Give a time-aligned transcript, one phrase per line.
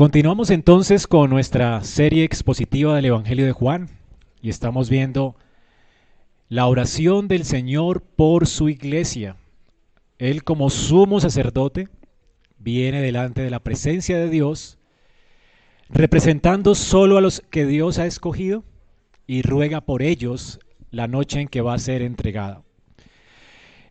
[0.00, 3.90] Continuamos entonces con nuestra serie expositiva del Evangelio de Juan
[4.40, 5.36] y estamos viendo
[6.48, 9.36] la oración del Señor por su iglesia.
[10.16, 11.90] Él como sumo sacerdote
[12.56, 14.78] viene delante de la presencia de Dios,
[15.90, 18.64] representando solo a los que Dios ha escogido
[19.26, 20.60] y ruega por ellos
[20.90, 22.62] la noche en que va a ser entregada.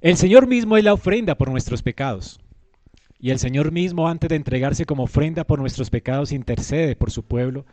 [0.02, 2.40] El Señor mismo es la ofrenda por nuestros pecados.
[3.20, 7.24] Y el Señor mismo, antes de entregarse como ofrenda por nuestros pecados, intercede por su
[7.24, 7.66] pueblo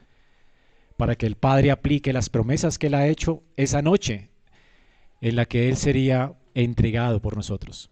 [0.97, 4.29] para que el Padre aplique las promesas que Él ha hecho esa noche
[5.21, 7.91] en la que Él sería entregado por nosotros.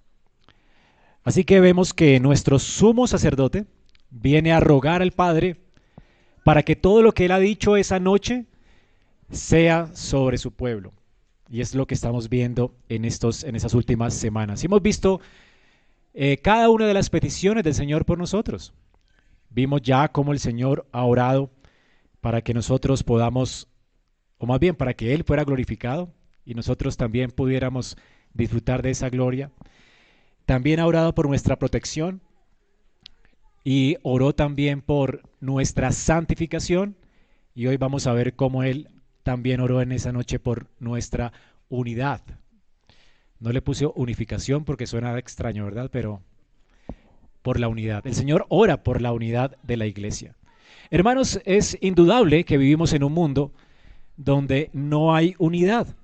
[1.23, 3.67] Así que vemos que nuestro sumo sacerdote
[4.11, 5.57] viene a rogar al Padre
[6.45, 8.47] para que todo lo que Él ha dicho esa noche
[9.31, 10.93] sea sobre su pueblo.
[11.49, 14.65] Y es lo que estamos viendo en, estos, en esas últimas semanas.
[14.65, 15.21] hemos visto
[16.15, 18.73] eh, cada una de las peticiones del Señor por nosotros.
[19.51, 21.51] Vimos ya cómo el Señor ha orado
[22.21, 23.69] para que nosotros podamos,
[24.39, 27.97] o más bien para que Él fuera glorificado y nosotros también pudiéramos
[28.33, 29.51] disfrutar de esa gloria.
[30.47, 32.21] También ha orado por nuestra protección
[33.65, 36.97] y oró también por nuestra santificación
[37.55, 38.89] y hoy vamos a ver cómo Él
[39.25, 41.33] también oró en esa noche por nuestra
[41.69, 42.23] unidad.
[43.41, 45.91] No le puse unificación porque suena extraño, ¿verdad?
[45.93, 46.23] Pero
[47.43, 48.07] por la unidad.
[48.07, 50.35] El Señor ora por la unidad de la iglesia.
[50.91, 53.53] Hermanos, es indudable que vivimos en un mundo
[54.17, 55.95] donde no hay unidad.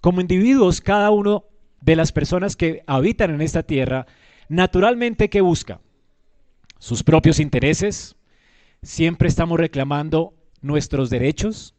[0.00, 1.44] Como individuos, cada uno
[1.80, 4.06] de las personas que habitan en esta tierra,
[4.48, 5.80] naturalmente, ¿qué busca?
[6.78, 8.16] Sus propios intereses.
[8.82, 11.74] Siempre estamos reclamando nuestros derechos.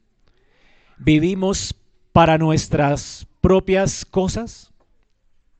[0.97, 1.75] Vivimos
[2.13, 4.73] para nuestras propias cosas.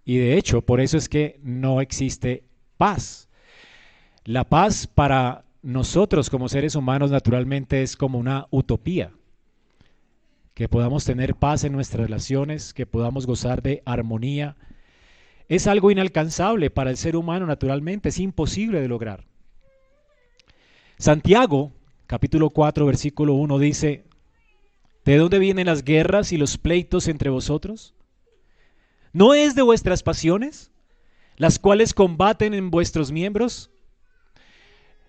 [0.08, 2.46] Y de hecho, por eso es que no existe
[2.78, 3.28] paz.
[4.24, 9.12] La paz para nosotros como seres humanos naturalmente es como una utopía.
[10.54, 14.56] Que podamos tener paz en nuestras relaciones, que podamos gozar de armonía.
[15.50, 19.26] Es algo inalcanzable para el ser humano naturalmente, es imposible de lograr.
[20.98, 21.74] Santiago,
[22.06, 24.06] capítulo 4, versículo 1 dice,
[25.04, 27.94] ¿de dónde vienen las guerras y los pleitos entre vosotros?
[29.18, 30.72] ¿No es de vuestras pasiones,
[31.38, 33.72] las cuales combaten en vuestros miembros?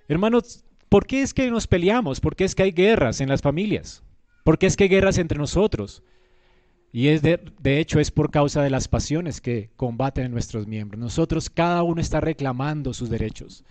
[0.09, 2.19] Hermanos, ¿por qué es que nos peleamos?
[2.19, 4.03] ¿Por qué es que hay guerras en las familias?
[4.45, 6.03] ¿Por qué es que hay guerras entre nosotros?
[6.91, 10.67] Y es de, de, hecho es por causa de las pasiones que combaten en nuestros
[10.67, 10.99] miembros.
[10.99, 13.63] Nosotros, cada uno está reclamando sus derechos.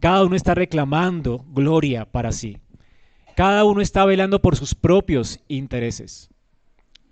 [0.00, 2.58] Cada uno está reclamando gloria para sí.
[3.34, 6.28] Cada uno está velando por sus propios intereses.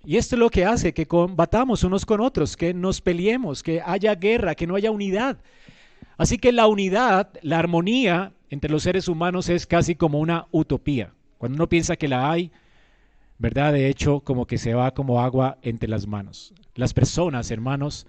[0.06, 3.81] Y esto es lo que hace que combatamos unos con otros, que nos peleemos, que
[3.84, 5.38] haya guerra, que no haya unidad.
[6.19, 11.12] Así que la unidad, la armonía entre los seres humanos es casi como una utopía.
[11.38, 12.53] Cuando uno piensa que la hay,
[13.38, 13.72] ¿verdad?
[13.72, 16.53] De hecho, como que se va como agua entre las manos.
[16.75, 18.06] Las personas, hermanos,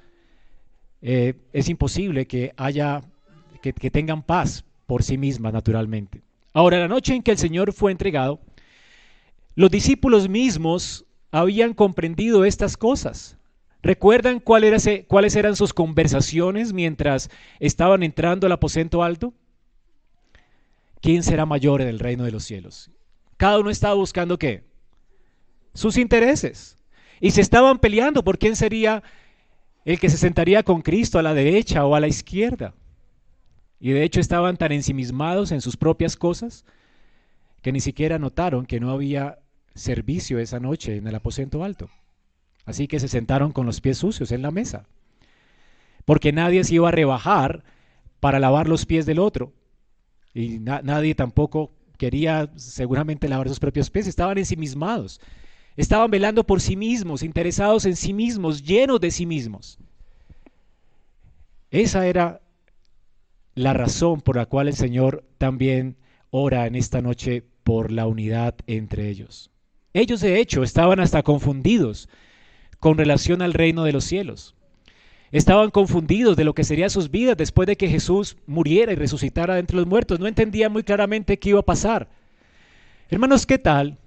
[1.01, 3.01] eh, es imposible que haya,
[3.62, 6.22] que, que tengan paz por sí mismas, naturalmente.
[6.53, 8.39] Ahora, la noche en que el Señor fue entregado,
[9.56, 13.38] los discípulos mismos habían comprendido estas cosas.
[13.81, 19.34] ¿Recuerdan cuáles eran sus conversaciones mientras estaban entrando al aposento alto?
[21.02, 22.90] ¿Quién será mayor en el reino de los cielos?
[23.38, 24.63] Cada uno estaba buscando qué?
[25.75, 26.78] Sus intereses.
[27.19, 29.03] Y se estaban peleando por quién sería
[29.84, 32.74] el que se sentaría con Cristo a la derecha o a la izquierda.
[33.80, 36.66] Y de hecho estaban tan ensimismados en sus propias cosas
[37.62, 39.40] que ni siquiera notaron que no había
[39.75, 41.90] servicio esa noche en el aposento alto.
[42.66, 44.88] Así que se sentaron con los pies sucios en la mesa.
[46.06, 47.63] Porque nadie se iba a rebajar
[48.19, 49.53] para lavar los pies del otro.
[50.34, 54.08] Y nadie tampoco quería seguramente lavar sus propios pies.
[54.08, 55.22] Estaban ensimismados.
[55.75, 59.78] Estaban velando por sí mismos, interesados en sí mismos, llenos de sí mismos.
[61.69, 62.42] Esa era
[63.56, 65.98] la razón por la cual el Señor también
[66.30, 69.51] ora en esta noche por la unidad entre ellos.
[69.95, 72.09] Ellos de hecho estaban hasta confundidos
[72.81, 74.53] con relación al reino de los cielos.
[75.31, 79.57] Estaban confundidos de lo que serían sus vidas después de que Jesús muriera y resucitara
[79.57, 80.19] entre los muertos.
[80.19, 82.09] No entendían muy claramente qué iba a pasar.
[83.09, 83.97] Hermanos, ¿qué tal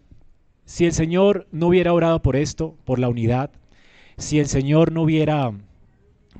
[0.66, 3.50] si el Señor no hubiera orado por esto, por la unidad?
[4.18, 5.52] Si el Señor no hubiera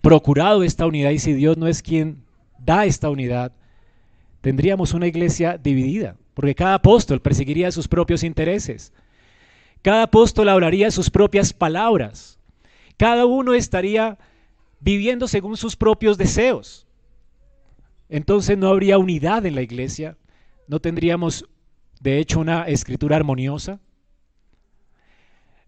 [0.03, 2.23] procurado esta unidad y si Dios no es quien
[2.59, 3.53] da esta unidad,
[4.43, 8.93] tendríamos una iglesia dividida, porque cada apóstol perseguiría sus propios intereses.
[9.83, 12.39] Cada apóstol hablaría sus propias palabras.
[12.97, 14.19] Cada uno estaría
[14.81, 16.87] viviendo según sus propios deseos.
[18.09, 20.17] Entonces no habría unidad en la iglesia,
[20.67, 21.45] no tendríamos,
[22.01, 23.81] de hecho, una escritura armoniosa.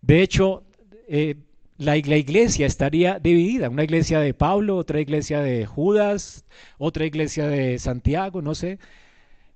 [0.00, 0.62] De hecho,
[1.06, 1.36] eh,
[1.76, 3.68] la, la, iglesia estaría dividida.
[3.68, 6.44] Una iglesia de Pablo, otra iglesia de Judas,
[6.78, 8.78] otra iglesia de Santiago, no sé.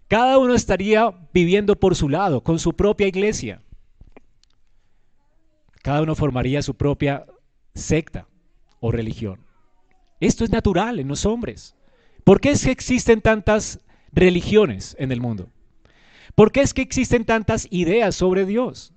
[0.09, 3.63] Cada uno estaría viviendo por su lado, con su propia iglesia.
[5.85, 7.27] Cada uno formaría su propia
[7.75, 8.27] secta
[8.81, 9.41] o religión.
[10.19, 11.77] Esto es natural en los hombres.
[12.25, 15.51] ¿Por qué es que existen tantas religiones en el mundo?
[16.35, 18.95] ¿Por qué es que existen tantas ideas sobre Dios?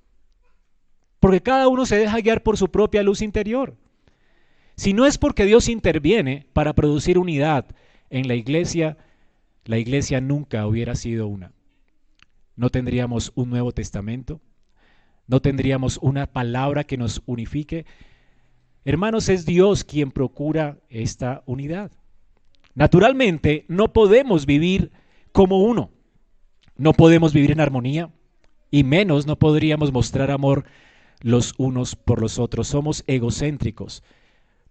[1.20, 3.76] Porque cada uno se deja guiar por su propia luz interior.
[4.78, 7.66] Si no es porque Dios interviene para producir unidad
[8.10, 8.96] en la iglesia,
[9.66, 11.52] la iglesia nunca hubiera sido una.
[12.56, 14.40] No tendríamos un Nuevo Testamento,
[15.28, 17.86] no tendríamos una palabra que nos unifique.
[18.86, 21.92] Hermanos, es Dios quien procura esta unidad.
[22.74, 24.92] Naturalmente, no podemos vivir
[25.32, 25.92] como uno.
[26.78, 28.12] No podemos vivir en armonía
[28.72, 30.66] y menos no podríamos mostrar amor
[31.22, 32.68] los unos por los otros.
[32.68, 34.04] Somos egocéntricos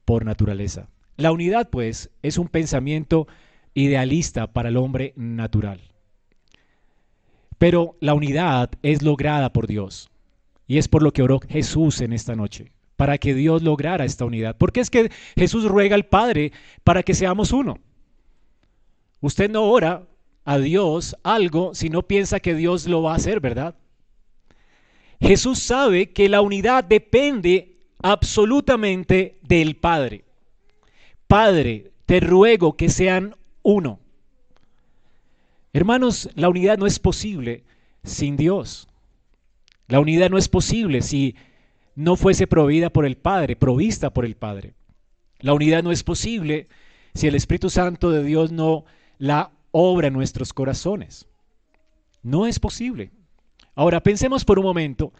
[0.04, 0.88] por naturaleza.
[1.16, 3.26] La unidad, pues, es un pensamiento
[3.74, 5.80] idealista para el hombre natural.
[7.58, 10.10] Pero la unidad es lograda por Dios.
[10.66, 14.24] Y es por lo que oró Jesús en esta noche, para que Dios lograra esta
[14.24, 14.56] unidad.
[14.58, 16.52] Porque es que Jesús ruega al Padre
[16.82, 17.78] para que seamos uno.
[19.20, 20.06] Usted no ora
[20.44, 23.76] a Dios algo si no piensa que Dios lo va a hacer, ¿verdad?
[25.20, 30.24] Jesús sabe que la unidad depende absolutamente del Padre.
[31.26, 33.98] Padre, te ruego que sean uno.
[35.72, 37.64] Hermanos, la unidad no es posible
[38.04, 38.88] sin Dios.
[39.88, 41.36] La unidad no es posible si
[41.94, 44.74] no fuese proveída por el Padre, provista por el Padre.
[45.38, 46.68] La unidad no es posible
[47.14, 48.84] si el Espíritu Santo de Dios no
[49.18, 51.26] la obra en nuestros corazones.
[52.22, 53.10] No es posible.
[53.74, 55.12] Ahora pensemos por un momento,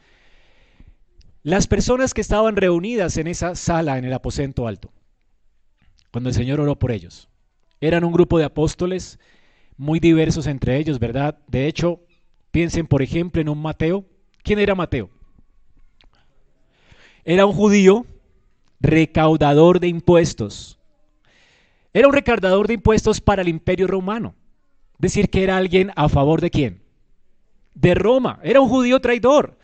[1.42, 4.90] las personas que estaban reunidas en esa sala en el aposento alto,
[6.10, 7.28] cuando el Señor oró por ellos,
[7.80, 9.20] eran un grupo de apóstoles
[9.76, 11.38] muy diversos entre ellos, ¿verdad?
[11.46, 12.00] De hecho,
[12.50, 14.06] piensen por ejemplo en un Mateo.
[14.46, 15.10] ¿Quién era Mateo?
[17.24, 18.06] Era un judío
[18.78, 20.78] recaudador de impuestos.
[21.92, 24.36] Era un recaudador de impuestos para el imperio romano.
[24.98, 26.80] Decir que era alguien a favor de quién?
[27.74, 28.38] De Roma.
[28.44, 29.58] Era un judío traidor.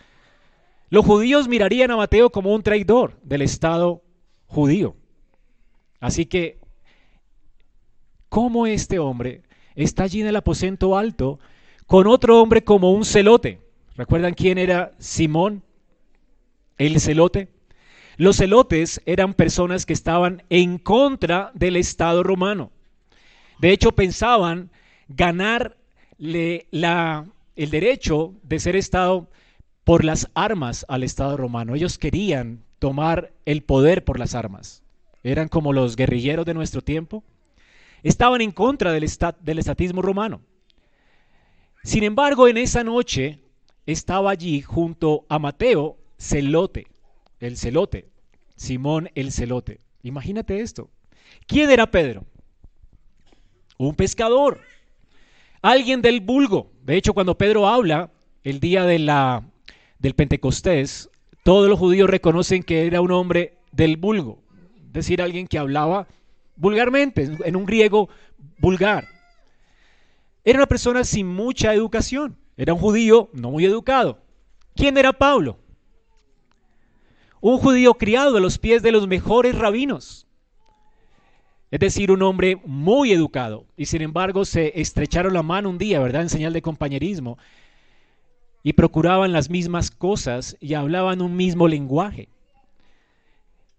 [0.90, 4.02] Los judíos mirarían a Mateo como un traidor del Estado
[4.46, 4.96] judío.
[6.00, 6.58] Así que
[8.28, 9.42] cómo este hombre
[9.76, 11.38] está allí en el aposento alto
[11.86, 13.60] con otro hombre como un celote.
[13.96, 15.62] ¿Recuerdan quién era Simón,
[16.78, 17.48] el celote?
[18.16, 22.70] Los celotes eran personas que estaban en contra del Estado romano.
[23.58, 24.70] De hecho, pensaban
[25.08, 29.28] ganarle la, el derecho de ser Estado
[29.84, 31.74] por las armas al Estado romano.
[31.74, 34.82] Ellos querían tomar el poder por las armas.
[35.22, 37.24] Eran como los guerrilleros de nuestro tiempo
[38.02, 39.04] estaban en contra del
[39.58, 40.40] estatismo romano.
[41.84, 43.38] Sin embargo, en esa noche
[43.86, 46.86] estaba allí junto a Mateo Celote,
[47.40, 48.08] el celote,
[48.56, 49.80] Simón el celote.
[50.02, 50.90] Imagínate esto.
[51.46, 52.24] ¿Quién era Pedro?
[53.78, 54.60] Un pescador,
[55.60, 56.70] alguien del vulgo.
[56.82, 58.10] De hecho, cuando Pedro habla
[58.44, 59.44] el día de la,
[59.98, 61.10] del Pentecostés,
[61.42, 64.42] todos los judíos reconocen que era un hombre del vulgo,
[64.86, 66.06] es decir, alguien que hablaba
[66.56, 68.08] vulgarmente, en un griego
[68.58, 69.08] vulgar.
[70.44, 74.20] Era una persona sin mucha educación, era un judío no muy educado.
[74.76, 75.58] ¿Quién era Pablo?
[77.40, 80.28] Un judío criado a los pies de los mejores rabinos.
[81.72, 83.66] Es decir, un hombre muy educado.
[83.76, 86.22] Y sin embargo se estrecharon la mano un día, ¿verdad?
[86.22, 87.36] En señal de compañerismo.
[88.62, 92.28] Y procuraban las mismas cosas y hablaban un mismo lenguaje.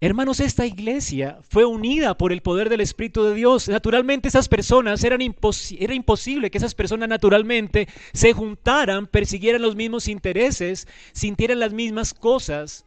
[0.04, 3.70] Hermanos, esta iglesia fue unida por el poder del Espíritu de Dios.
[3.70, 10.08] Naturalmente esas personas, eran era imposible que esas personas naturalmente se juntaran, persiguieran los mismos
[10.08, 12.84] intereses, sintieran las mismas cosas,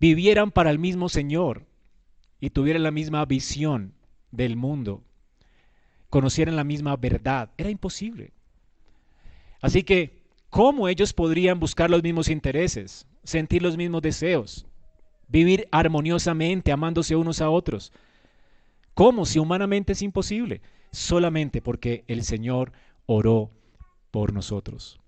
[0.00, 1.66] vivieran para el mismo Señor
[2.40, 3.92] y tuvieran la misma visión
[4.30, 5.02] del mundo,
[6.08, 7.50] conocieran la misma verdad.
[7.58, 8.32] Era imposible.
[9.60, 14.66] Así que, ¿cómo ellos podrían buscar los mismos intereses, sentir los mismos deseos?
[15.28, 17.92] Vivir armoniosamente, amándose unos a otros.
[18.94, 19.26] ¿Cómo?
[19.26, 20.60] Si humanamente es imposible.
[20.92, 22.72] Solamente porque el Señor
[23.06, 23.50] oró
[24.10, 25.00] por nosotros.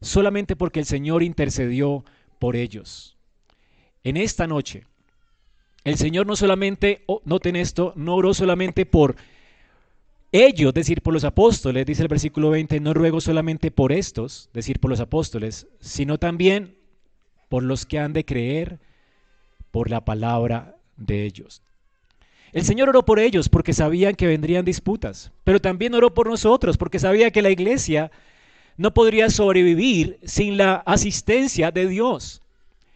[0.00, 2.04] Solamente porque el Señor intercedió
[2.38, 3.16] por ellos.
[4.04, 4.84] En esta noche,
[5.84, 9.16] el Señor no solamente, oh, noten esto, no oró solamente por,
[10.32, 14.78] ellos, decir por los apóstoles, dice el versículo 20, no ruego solamente por estos, decir
[14.78, 16.76] por los apóstoles, sino también
[17.48, 18.78] por los que han de creer
[19.70, 21.62] por la palabra de ellos.
[22.52, 26.76] El Señor oró por ellos porque sabían que vendrían disputas, pero también oró por nosotros
[26.76, 28.10] porque sabía que la iglesia
[28.76, 32.42] no podría sobrevivir sin la asistencia de Dios.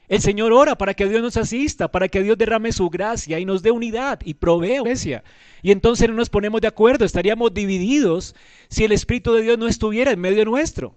[0.08, 3.44] El Señor ora para que Dios nos asista, para que Dios derrame su gracia y
[3.44, 5.24] nos dé unidad y provee iglesia.
[5.62, 8.34] Y entonces no nos ponemos de acuerdo, estaríamos divididos
[8.68, 10.94] si el Espíritu de Dios no estuviera en medio nuestro.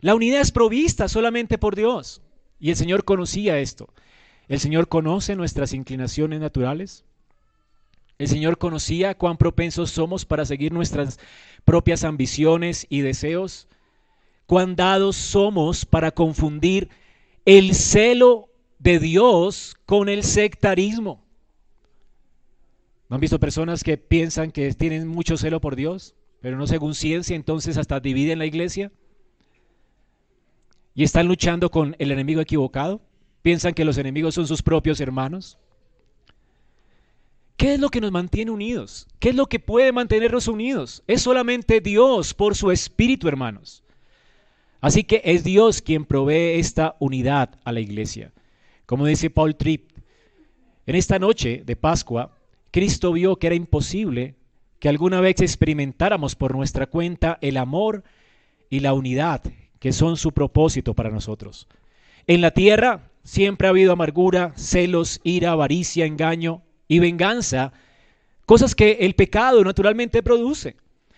[0.00, 2.22] La unidad es provista solamente por Dios.
[2.60, 3.88] Y el Señor conocía esto.
[4.48, 7.04] El Señor conoce nuestras inclinaciones naturales.
[8.18, 11.18] El Señor conocía cuán propensos somos para seguir nuestras
[11.64, 13.66] propias ambiciones y deseos.
[14.46, 16.90] Cuán dados somos para confundir
[17.46, 21.24] el celo de Dios con el sectarismo.
[23.08, 26.94] ¿No han visto personas que piensan que tienen mucho celo por Dios, pero no según
[26.94, 28.92] ciencia, entonces hasta dividen la iglesia?
[31.00, 33.00] ¿Y están luchando con el enemigo equivocado?
[33.40, 35.56] ¿Piensan que los enemigos son sus propios hermanos?
[37.56, 39.08] ¿Qué es lo que nos mantiene unidos?
[39.18, 41.02] ¿Qué es lo que puede mantenernos unidos?
[41.06, 43.82] Es solamente Dios por su Espíritu, hermanos.
[44.82, 48.30] Así que es Dios quien provee esta unidad a la iglesia.
[48.84, 49.92] Como dice Paul Tripp,
[50.84, 52.36] en esta noche de Pascua,
[52.70, 54.34] Cristo vio que era imposible
[54.78, 58.04] que alguna vez experimentáramos por nuestra cuenta el amor
[58.68, 59.40] y la unidad
[59.80, 61.66] que son su propósito para nosotros.
[62.28, 67.72] En la tierra siempre ha habido amargura, celos, ira, avaricia, engaño y venganza,
[68.46, 70.76] cosas que el pecado naturalmente produce.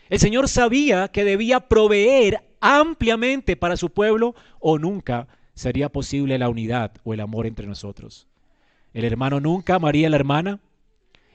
[0.08, 6.48] El Señor sabía que debía proveer ampliamente para su pueblo o nunca sería posible la
[6.48, 8.28] unidad o el amor entre nosotros.
[8.94, 10.60] El hermano nunca amaría a la hermana,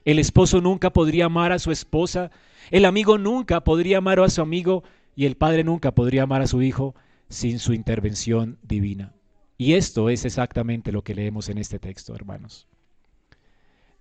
[0.05, 2.31] el esposo nunca podría amar a su esposa,
[2.71, 4.83] el amigo nunca podría amar a su amigo
[5.15, 6.95] y el padre nunca podría amar a su hijo
[7.29, 9.13] sin su intervención divina.
[9.57, 12.67] Y esto es exactamente lo que leemos en este texto, hermanos.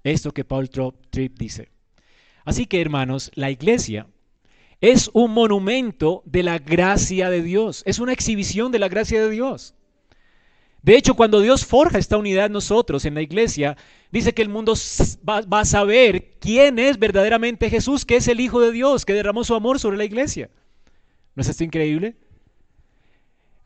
[0.04, 1.70] Esto que Paul Tripp dice.
[2.44, 4.06] Así que, hermanos, la iglesia
[4.80, 9.30] es un monumento de la gracia de Dios, es una exhibición de la gracia de
[9.30, 9.74] Dios.
[10.82, 13.76] De hecho, cuando Dios forja esta unidad nosotros, en la iglesia,
[14.12, 14.74] dice que el mundo
[15.28, 19.14] va, va, a saber quién es verdaderamente Jesús, que es el Hijo de Dios, que
[19.14, 20.48] derramó su amor sobre la iglesia.
[21.34, 22.14] ¿No es esto increíble?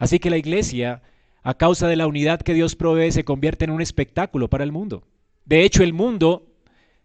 [0.00, 1.02] Así que la iglesia
[1.42, 4.72] a causa de la unidad que Dios provee, se convierte en un espectáculo para el
[4.72, 5.04] mundo.
[5.44, 6.46] De hecho, el mundo,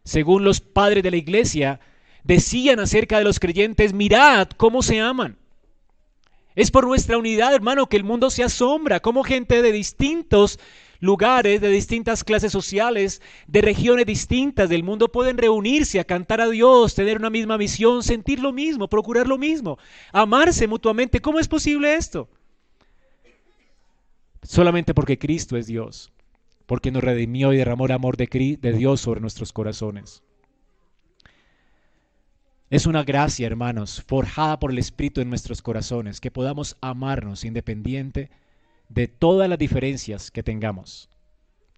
[0.03, 1.79] según los padres de la iglesia,
[2.23, 5.37] decían acerca de los creyentes, mirad cómo se aman.
[6.55, 10.59] Es por nuestra unidad, hermano, que el mundo se asombra, como gente de distintos
[10.99, 16.49] lugares, de distintas clases sociales, de regiones distintas del mundo pueden reunirse a cantar a
[16.49, 19.77] Dios, tener una misma misión, sentir lo mismo, procurar lo mismo,
[20.13, 21.21] amarse mutuamente.
[21.21, 22.29] ¿Cómo es posible esto?
[24.45, 26.11] Solamente porque Cristo es Dios,
[26.65, 30.23] porque nos redimió y derramó el amor de, de Dios sobre nuestros corazones.
[32.69, 38.31] Es una gracia, hermanos, forjada por el Espíritu en nuestros corazones, que podamos amarnos independiente
[38.89, 41.09] de todas las diferencias que tengamos.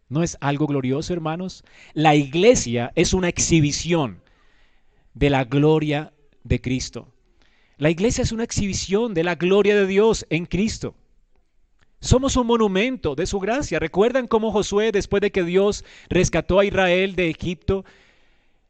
[0.10, 1.64] ¿No es algo glorioso, hermanos?
[1.94, 4.22] La iglesia es una exhibición
[5.14, 7.12] de la gloria de Cristo.
[7.78, 10.96] La iglesia es una exhibición de la gloria de Dios en Cristo.
[12.00, 13.80] Somos un monumento de su gracia.
[13.80, 17.86] ¿Recuerdan cómo Josué, después de que Dios rescató a Israel de Egipto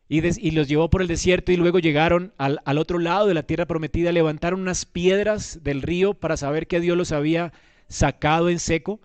[0.10, 3.44] y, los llevó por el desierto y luego llegaron al, al otro lado de la
[3.44, 7.52] tierra prometida, levantaron unas piedras del río para saber que Dios los había
[7.90, 9.02] sacado en seco?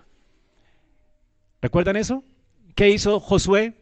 [1.60, 2.24] ¿Recuerdan eso?
[2.74, 3.74] ¿Qué hizo Josué?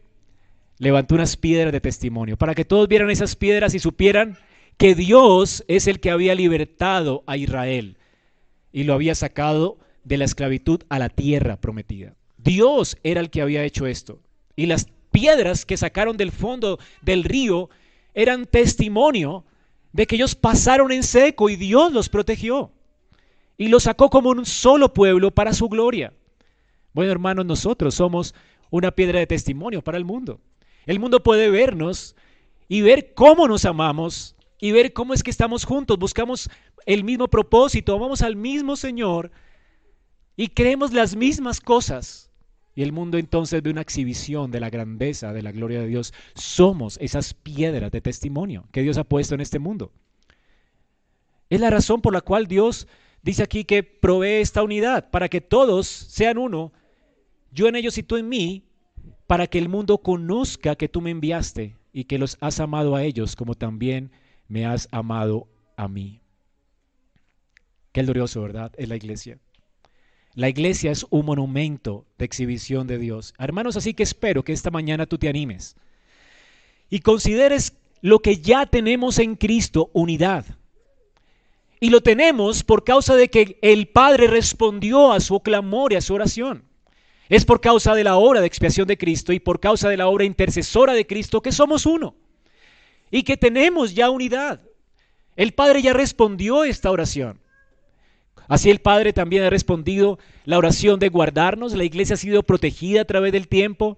[0.79, 4.37] Levantó unas piedras de testimonio para que todos vieran esas piedras y supieran
[4.77, 7.97] que Dios es el que había libertado a Israel
[8.71, 12.15] y lo había sacado de la esclavitud a la tierra prometida.
[12.37, 14.19] Dios era el que había hecho esto.
[14.55, 17.69] Y las piedras que sacaron del fondo del río
[18.13, 19.45] eran testimonio
[19.93, 22.71] de que ellos pasaron en seco y Dios los protegió.
[23.57, 26.13] Y los sacó como un solo pueblo para su gloria.
[26.93, 28.33] Bueno, hermanos, nosotros somos
[28.69, 30.39] una piedra de testimonio para el mundo.
[30.85, 32.15] El mundo puede vernos
[32.67, 36.49] y ver cómo nos amamos y ver cómo es que estamos juntos, buscamos
[36.85, 39.31] el mismo propósito, vamos al mismo Señor
[40.35, 42.29] y creemos las mismas cosas.
[42.73, 46.13] Y el mundo entonces ve una exhibición de la grandeza, de la gloria de Dios.
[46.35, 49.91] Somos esas piedras de testimonio que Dios ha puesto en este mundo.
[51.49, 52.87] Es la razón por la cual Dios
[53.23, 56.71] dice aquí que provee esta unidad, para que todos sean uno,
[57.51, 58.63] yo en ellos y tú en mí,
[59.27, 63.03] para que el mundo conozca que tú me enviaste y que los has amado a
[63.03, 64.11] ellos como también
[64.47, 66.21] me has amado a mí.
[67.91, 68.71] Qué glorioso, ¿verdad?
[68.77, 69.37] Es la iglesia.
[70.33, 73.33] La iglesia es un monumento de exhibición de Dios.
[73.37, 75.75] Hermanos, así que espero que esta mañana tú te animes
[76.89, 80.45] y consideres lo que ya tenemos en Cristo, unidad.
[81.79, 86.01] Y lo tenemos por causa de que el Padre respondió a su clamor y a
[86.01, 86.63] su oración.
[87.27, 90.07] Es por causa de la obra de expiación de Cristo y por causa de la
[90.07, 92.15] obra intercesora de Cristo que somos uno
[93.09, 94.61] y que tenemos ya unidad.
[95.35, 97.39] El Padre ya respondió esta oración.
[98.47, 101.73] Así el Padre también ha respondido la oración de guardarnos.
[101.73, 103.97] La iglesia ha sido protegida a través del tiempo.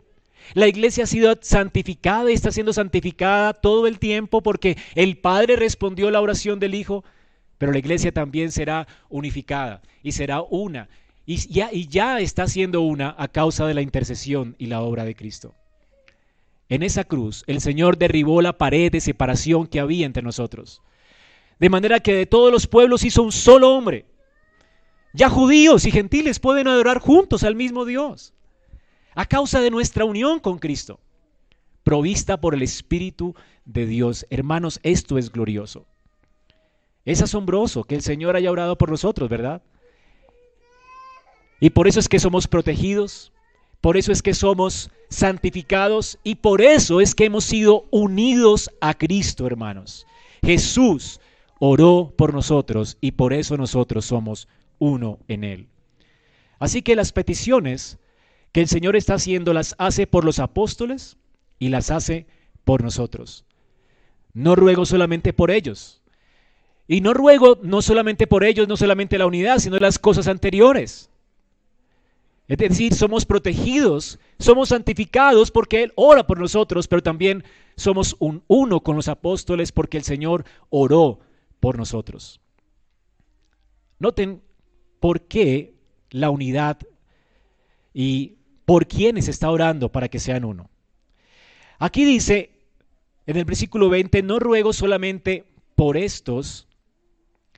[0.54, 5.56] La iglesia ha sido santificada y está siendo santificada todo el tiempo porque el Padre
[5.56, 7.04] respondió la oración del Hijo
[7.64, 10.90] pero la iglesia también será unificada y será una.
[11.26, 15.06] Y ya, y ya está siendo una a causa de la intercesión y la obra
[15.06, 15.56] de Cristo.
[16.68, 20.82] En esa cruz el Señor derribó la pared de separación que había entre nosotros.
[21.58, 24.08] De manera que de todos los pueblos hizo un solo hombre.
[25.14, 28.34] Ya judíos y gentiles pueden adorar juntos al mismo Dios.
[29.14, 31.00] A causa de nuestra unión con Cristo.
[31.84, 34.26] Provista por el Espíritu de Dios.
[34.32, 35.86] Hermanos, esto es glorioso.
[37.06, 39.62] Es asombroso que el Señor haya orado por nosotros, ¿verdad?
[41.60, 43.32] Y por eso es que somos protegidos,
[43.82, 48.96] por eso es que somos santificados y por eso es que hemos sido unidos a
[48.96, 50.08] Cristo, hermanos.
[50.42, 51.20] Jesús
[51.60, 54.48] oró por nosotros y por eso nosotros somos
[54.80, 55.68] uno en Él.
[56.60, 58.00] Así que las peticiones
[58.52, 61.18] que el Señor está haciendo las hace por los apóstoles
[61.60, 62.28] y las hace
[62.64, 63.46] por nosotros.
[64.34, 66.04] No ruego solamente por ellos,
[66.88, 71.10] y no ruego no solamente por ellos, no solamente la unidad, sino las cosas anteriores.
[72.48, 77.44] Es decir, somos protegidos, somos santificados porque Él ora por nosotros, pero también
[77.78, 81.20] somos un uno con los apóstoles porque el Señor oró
[81.62, 82.42] por nosotros.
[83.98, 84.42] Noten
[85.04, 85.74] por qué
[86.12, 86.78] la unidad
[87.94, 90.70] y por quiénes está orando para que sean uno.
[91.78, 92.52] Aquí dice
[93.26, 95.44] en el versículo 20, no ruego solamente
[95.76, 96.70] por estos,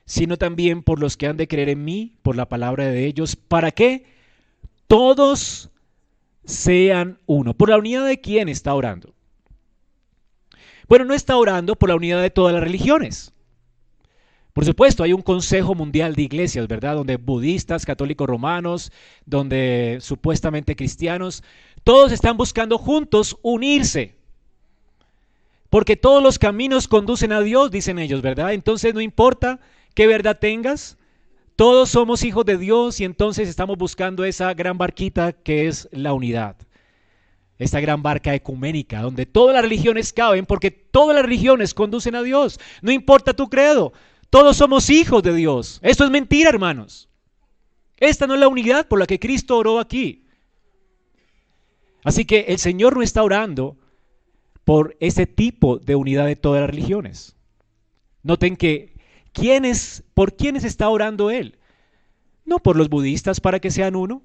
[0.04, 3.36] sino también por los que han de creer en mí, por la palabra de ellos,
[3.36, 4.06] para que
[4.88, 5.70] todos
[6.44, 7.54] sean uno.
[7.54, 9.14] ¿Por la unidad de quién está orando?
[10.88, 13.35] Bueno, no está orando por la unidad de todas las religiones.
[14.56, 16.94] Por supuesto, hay un Consejo Mundial de Iglesias, ¿verdad?
[16.94, 18.90] Donde budistas, católicos romanos,
[19.26, 21.44] donde supuestamente cristianos,
[21.84, 24.14] todos están buscando juntos unirse.
[25.68, 28.54] Porque todos los caminos conducen a Dios, dicen ellos, ¿verdad?
[28.54, 29.60] Entonces no importa
[29.92, 30.96] qué verdad tengas.
[31.54, 36.14] Todos somos hijos de Dios y entonces estamos buscando esa gran barquita que es la
[36.14, 36.56] unidad.
[37.58, 42.22] Esta gran barca ecuménica donde todas las religiones caben porque todas las religiones conducen a
[42.22, 42.58] Dios.
[42.80, 43.92] No importa tu credo,
[44.30, 45.78] todos somos hijos de Dios.
[45.82, 47.08] Esto es mentira, hermanos.
[47.96, 50.26] Esta no es la unidad por la que Cristo oró aquí.
[52.04, 53.76] Así que el Señor no está orando
[54.64, 57.36] por ese tipo de unidad de todas las religiones.
[58.22, 58.96] Noten que
[60.14, 61.58] ¿Por quiénes está orando él?
[62.44, 64.22] No por los budistas para que sean uno.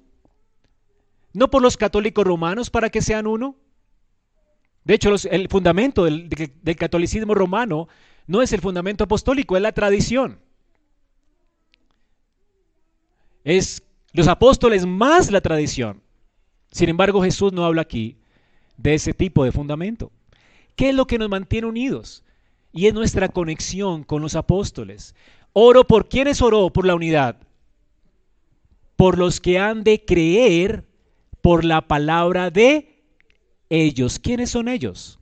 [1.32, 3.56] No por los católicos romanos para que sean uno.
[4.84, 7.88] De hecho, el fundamento del, del catolicismo romano
[8.26, 10.38] no es el fundamento apostólico, es la tradición.
[13.44, 13.82] Es
[14.12, 16.02] los apóstoles más la tradición.
[16.70, 18.16] Sin embargo, Jesús no habla aquí
[18.76, 20.10] de ese tipo de fundamento.
[20.76, 22.24] ¿Qué es lo que nos mantiene unidos?
[22.72, 25.14] y es nuestra conexión con los apóstoles.
[25.52, 27.36] Oro por quienes oró por la unidad,
[28.96, 30.86] por los que han de creer
[31.42, 33.04] por la palabra de
[33.68, 34.18] ellos.
[34.18, 35.18] ¿Quiénes son ellos?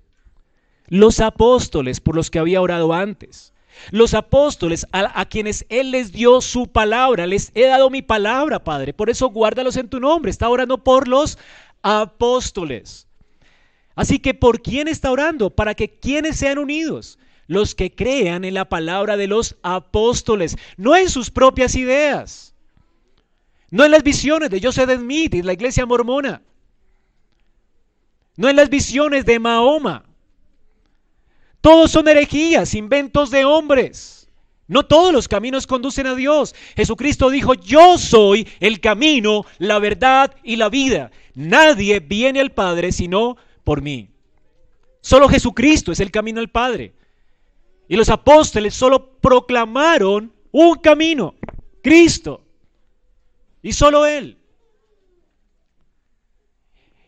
[0.90, 3.54] Los apóstoles por los que había orado antes.
[3.92, 7.26] Los apóstoles a, quienes Él les dio su palabra.
[7.26, 8.92] Les he dado mi palabra, Padre.
[8.92, 10.30] Por eso guárdalos en tu nombre.
[10.30, 11.38] Está orando por los
[11.80, 13.06] apóstoles.
[13.94, 15.50] Así que ¿por quién está orando?
[15.50, 20.94] Para que quienes sean unidos los que crean en la palabra de los apóstoles, no
[20.96, 22.54] en sus propias ideas,
[23.70, 26.42] no en las visiones de Joseph Smith y la iglesia mormona,
[28.36, 30.09] no en las visiones de Mahoma.
[31.60, 34.28] Todos son herejías, inventos de hombres.
[34.66, 36.54] No todos los caminos conducen a Dios.
[36.76, 41.10] Jesucristo dijo, yo soy el camino, la verdad y la vida.
[41.34, 44.10] Nadie viene al Padre sino por mí.
[45.00, 46.94] Solo Jesucristo es el camino al Padre.
[47.88, 51.34] Y los apóstoles solo proclamaron un camino,
[51.82, 52.44] Cristo.
[53.62, 54.38] Y solo Él.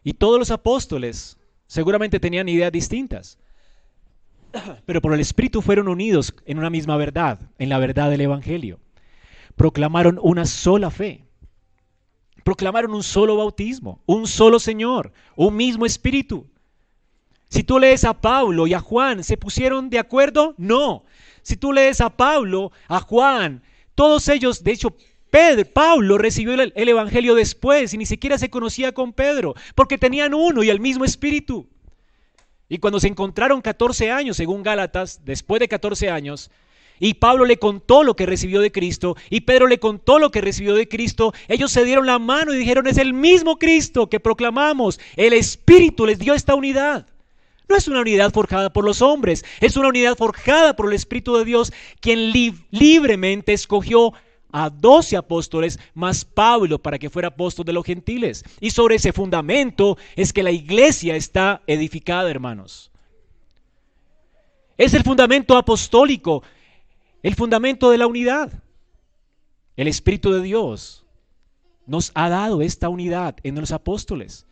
[0.02, 1.38] Y todos los apóstoles
[1.68, 3.38] seguramente tenían ideas distintas.
[4.86, 8.80] pero por el Espíritu fueron unidos en una misma verdad, en la verdad del Evangelio.
[9.56, 11.24] Proclamaron una sola fe.
[12.44, 16.46] Proclamaron un solo bautismo, un solo Señor, un mismo Espíritu.
[17.48, 20.54] Si tú lees a Pablo y a Juan, ¿se pusieron de acuerdo?
[20.56, 21.04] No.
[21.42, 23.62] Si tú lees a Pablo, a Juan,
[23.94, 24.96] todos ellos, de hecho,
[25.30, 29.98] Pedro, Pablo recibió el, el, Evangelio después y ni siquiera se conocía con Pedro, porque
[29.98, 31.68] tenían uno y el mismo espíritu.
[32.72, 36.50] Y cuando se encontraron 14 años, según Gálatas, después de 14 años,
[36.98, 40.40] y Pablo le contó lo que recibió de Cristo, y Pedro le contó lo que
[40.40, 44.20] recibió de Cristo, ellos se dieron la mano y dijeron, es el mismo Cristo que
[44.20, 47.06] proclamamos, el Espíritu les dio esta unidad.
[47.68, 51.36] No es una unidad forjada por los hombres, es una unidad forjada por el Espíritu
[51.36, 54.14] de Dios, quien li libremente escogió
[54.52, 58.44] a doce apóstoles más Pablo para que fuera apóstol de los gentiles.
[58.60, 62.90] Y sobre ese fundamento es que la iglesia está edificada, hermanos.
[64.76, 66.42] Es el fundamento apostólico,
[67.22, 68.52] el fundamento de la unidad.
[69.76, 71.04] El Espíritu de Dios
[71.86, 74.46] nos ha dado esta unidad en los apóstoles,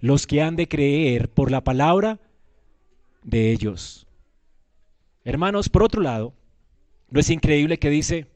[0.00, 2.18] los que han de creer por la palabra
[3.22, 4.06] de ellos.
[5.24, 6.32] Hermanos, por otro lado,
[7.10, 8.26] ¿no es increíble que dice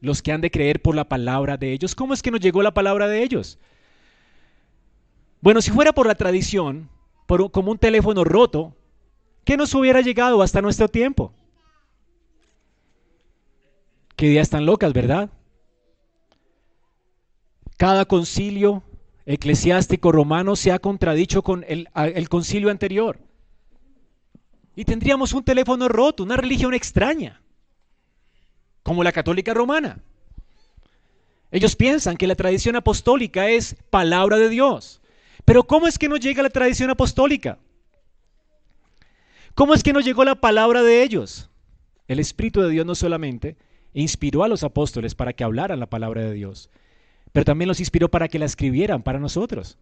[0.00, 1.94] los que han de creer por la palabra de ellos?
[1.94, 3.58] ¿Cómo es que nos llegó la palabra de ellos?
[5.40, 6.88] Bueno, si fuera por la tradición,
[7.26, 8.74] por, como un teléfono roto,
[9.44, 11.32] ¿qué nos hubiera llegado hasta nuestro tiempo?
[14.16, 15.30] Qué días tan locas, ¿verdad?
[17.78, 18.82] Cada concilio
[19.24, 23.18] eclesiástico romano se ha contradicho con el, el concilio anterior.
[24.76, 27.39] Y tendríamos un teléfono roto, una religión extraña,
[28.82, 29.98] como la católica romana.
[31.50, 35.00] Ellos piensan que la tradición apostólica es palabra de Dios.
[35.44, 37.58] Pero ¿cómo es que nos llega la tradición apostólica?
[39.54, 41.50] ¿Cómo es que nos llegó la palabra de ellos?
[42.06, 43.56] El Espíritu de Dios no solamente
[43.92, 46.70] inspiró a los apóstoles para que hablaran la palabra de Dios,
[47.32, 49.76] pero también los inspiró para que la escribieran para nosotros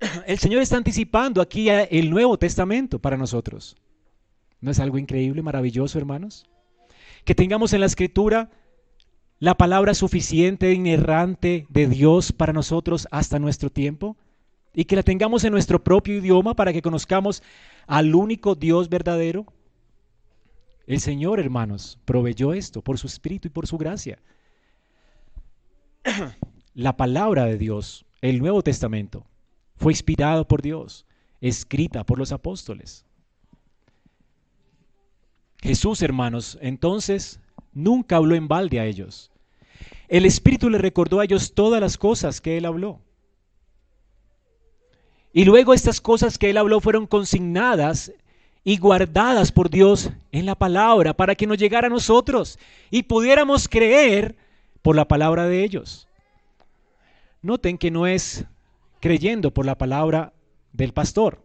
[0.26, 3.76] el Señor está anticipando aquí el Nuevo Testamento para nosotros.
[4.60, 6.46] ¿No es algo increíble, maravilloso, hermanos?
[7.28, 8.48] Que tengamos en la Escritura
[9.38, 14.16] la palabra suficiente, inerrante de Dios para nosotros hasta nuestro tiempo
[14.72, 17.42] y que la tengamos en nuestro propio idioma para que conozcamos
[17.86, 19.44] al único Dios verdadero.
[20.86, 24.22] El Señor, hermanos, proveyó esto por su Espíritu y por su gracia.
[26.72, 29.26] La palabra de Dios, el Nuevo Testamento,
[29.76, 31.04] fue inspirado por Dios,
[31.42, 33.04] escrita por los apóstoles.
[35.60, 37.40] Jesús, hermanos, entonces
[37.72, 39.30] nunca habló en balde a ellos.
[40.08, 43.00] El Espíritu le recordó a ellos todas las cosas que Él habló.
[45.32, 48.12] Y luego estas cosas que Él habló fueron consignadas
[48.64, 52.58] y guardadas por Dios en la palabra para que nos llegara a nosotros
[52.90, 54.36] y pudiéramos creer
[54.82, 56.08] por la palabra de ellos.
[57.42, 58.44] Noten que no es
[59.00, 60.32] creyendo por la palabra
[60.72, 61.42] del pastor.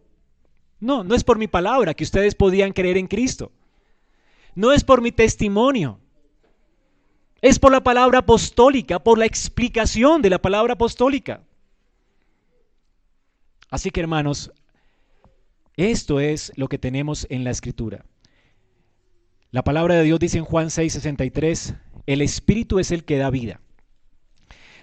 [0.80, 3.52] No, no es por mi palabra que ustedes podían creer en Cristo.
[4.54, 5.98] No es por mi testimonio.
[7.40, 11.42] Es por la palabra apostólica, por la explicación de la palabra apostólica.
[13.70, 14.52] Así que hermanos,
[15.76, 18.04] esto es lo que tenemos en la escritura.
[19.50, 23.60] La palabra de Dios dice en Juan 6:63, el Espíritu es el que da vida.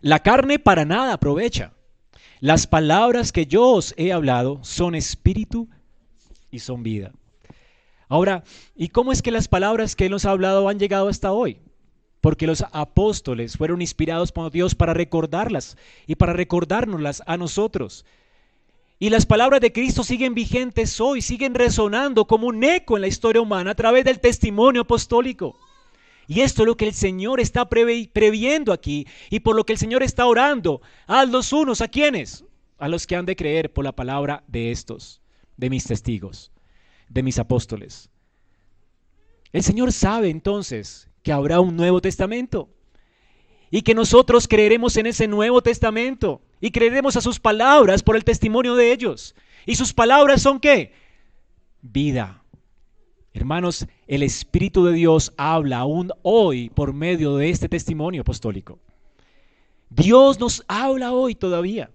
[0.02, 1.74] La carne para nada aprovecha.
[2.40, 5.70] Las palabras que yo os he hablado son espíritu
[6.50, 7.12] y son vida.
[8.12, 8.44] Ahora,
[8.76, 11.60] ¿y cómo es que las palabras que Él nos ha hablado han llegado hasta hoy?
[12.20, 18.06] Porque los apóstoles fueron inspirados por Dios para recordarlas y para recordárnoslas a nosotros.
[19.00, 23.08] Y las palabras de Cristo siguen vigentes hoy, siguen resonando como un eco en la
[23.08, 25.58] historia humana a través del testimonio apostólico.
[26.28, 29.80] Y esto es lo que el Señor está previendo aquí y por lo que el
[29.80, 30.82] Señor está orando.
[31.08, 32.44] A los unos, ¿a quiénes?
[32.78, 35.22] A los que han de creer por la palabra de estos,
[35.56, 36.52] de mis testigos,
[37.12, 38.10] de mis apóstoles.
[39.52, 42.70] El Señor sabe entonces que habrá un Nuevo Testamento
[43.70, 48.24] y que nosotros creeremos en ese Nuevo Testamento y creeremos a sus palabras por el
[48.24, 49.36] testimonio de ellos.
[49.66, 50.94] ¿Y sus palabras son qué?
[51.82, 52.42] Vida
[53.34, 58.80] Hermanos, el Espíritu de Dios habla aún hoy por medio de este testimonio apostólico.
[59.90, 61.92] Dios nos habla hoy todavía.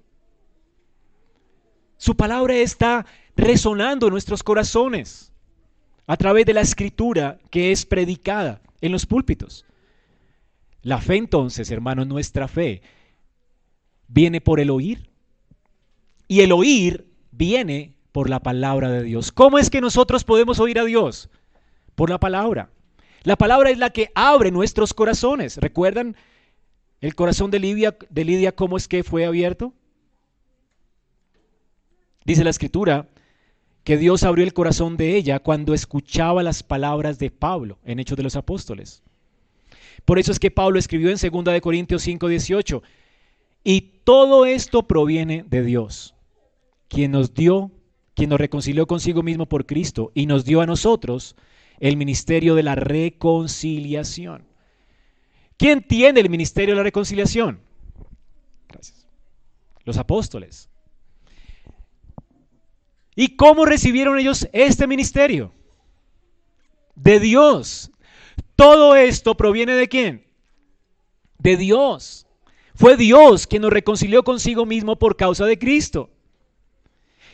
[1.99, 3.05] Su palabra está
[3.37, 5.33] resonando en nuestros corazones
[6.07, 9.65] a través de la escritura que es predicada en los púlpitos.
[10.83, 12.81] La fe entonces, hermanos, nuestra fe
[14.09, 15.11] viene por el oír.
[16.29, 19.33] Y el oír viene por la palabra de Dios.
[19.33, 21.29] ¿Cómo es que nosotros podemos oír a Dios?
[21.95, 22.71] Por la palabra.
[23.23, 25.57] La palabra es la que abre nuestros corazones.
[25.57, 26.17] ¿Recuerdan
[27.01, 29.73] el corazón de Lidia, de Lidia cómo es que fue abierto?
[32.25, 33.09] Dice la escritura
[33.87, 38.17] que Dios abrió el corazón de ella cuando escuchaba las palabras de Pablo en Hechos
[38.17, 39.05] de los Apóstoles.
[40.05, 42.83] Por eso es que Pablo escribió en 2 de Corintios 5, 18,
[43.63, 46.17] y todo esto proviene de Dios,
[46.89, 47.71] quien nos dio,
[48.15, 51.37] quien nos reconcilió consigo mismo por Cristo y nos dio a nosotros
[51.79, 54.49] el ministerio de la reconciliación.
[55.57, 57.61] ¿Quién tiene el ministerio de la reconciliación?
[58.69, 59.07] Gracias.
[59.85, 60.71] Los apóstoles.
[63.17, 65.53] ¿Y cómo recibieron ellos este ministerio?
[66.95, 67.91] De Dios.
[68.55, 70.27] Todo esto proviene de quién?
[71.39, 72.27] De Dios.
[72.75, 76.11] Fue Dios quien nos reconcilió consigo mismo por causa de Cristo.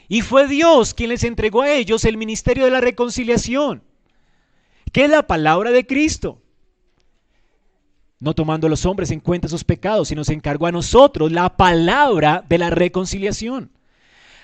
[0.08, 3.82] Y fue Dios quien les entregó a ellos el ministerio de la reconciliación,
[4.92, 6.40] que es la palabra de Cristo.
[8.20, 11.56] No tomando a los hombres en cuenta sus pecados, sino se encargó a nosotros la
[11.56, 13.72] palabra de la reconciliación.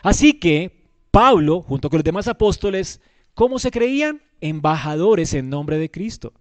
[0.02, 0.77] Así que
[1.18, 3.00] Pablo, junto con los demás apóstoles,
[3.34, 4.22] ¿cómo se creían?
[4.40, 6.32] Embajadores en nombre de Cristo.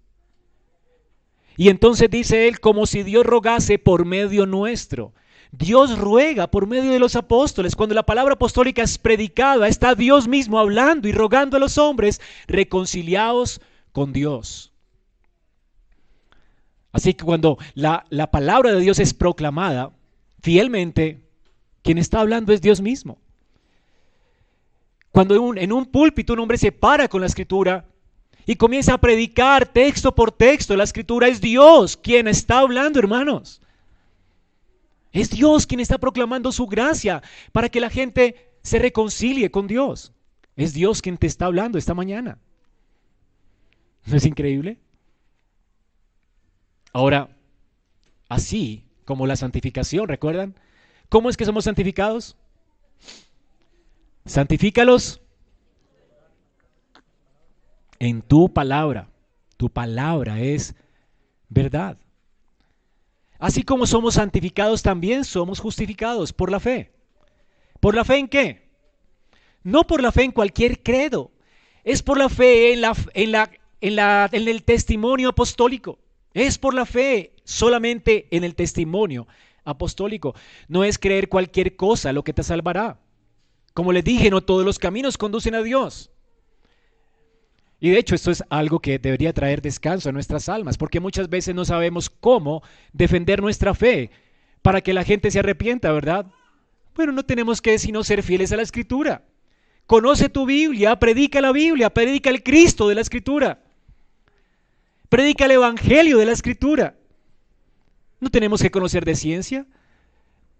[1.56, 5.16] Y entonces dice él, como si Dios rogase por medio nuestro.
[5.52, 7.76] Dios ruega por medio de los apóstoles.
[7.76, 12.22] Cuando la palabra apostólica es predicada, está Dios mismo hablando y rogando a los hombres
[12.46, 13.62] reconciliados
[13.92, 14.72] con Dios.
[16.92, 19.92] Así que cuando la, la palabra de Dios es proclamada
[20.44, 21.28] fielmente,
[21.82, 23.18] quien está hablando es Dios mismo.
[25.18, 27.88] Cuando en un, púlpito un hombre se para con la escritura
[28.46, 33.60] y comienza a predicar texto por texto, la escritura es Dios quien está hablando, hermanos.
[35.12, 40.14] Es Dios quien está proclamando su gracia para que la gente se reconcilie con Dios.
[40.56, 42.38] Es Dios quien te está hablando esta mañana.
[44.06, 44.78] ¿No es increíble?
[46.94, 47.36] Ahora,
[48.30, 50.54] así como la santificación, ¿recuerdan?
[51.10, 52.38] ¿Cómo es que somos santificados?
[54.28, 55.22] Santifícalos
[57.98, 59.10] en tu palabra.
[59.56, 60.76] Tu palabra es
[61.50, 61.98] verdad.
[63.40, 66.92] Así como somos santificados, también somos justificados por la fe.
[67.80, 68.68] ¿Por la fe en qué?
[69.64, 71.32] No por la fe en cualquier credo.
[71.86, 76.00] Es por la fe en, la, en, la, en, la, en el testimonio apostólico.
[76.34, 79.26] Es por la fe solamente en el testimonio
[79.64, 80.36] apostólico.
[80.68, 83.00] No es creer cualquier cosa lo que te salvará.
[83.78, 86.10] Como les dije, no todos los caminos conducen a Dios.
[87.80, 91.30] Y de hecho esto es algo que debería traer descanso a nuestras almas, porque muchas
[91.30, 94.10] veces no sabemos cómo defender nuestra fe
[94.64, 96.26] para que la gente se arrepienta, ¿verdad?
[96.96, 99.22] Bueno, no tenemos que sino ser fieles a la escritura.
[99.86, 103.62] Conoce tu Biblia, predica la Biblia, predica el Cristo de la escritura.
[105.08, 106.96] Predica el Evangelio de la escritura.
[108.20, 109.68] No tenemos que conocer de ciencia,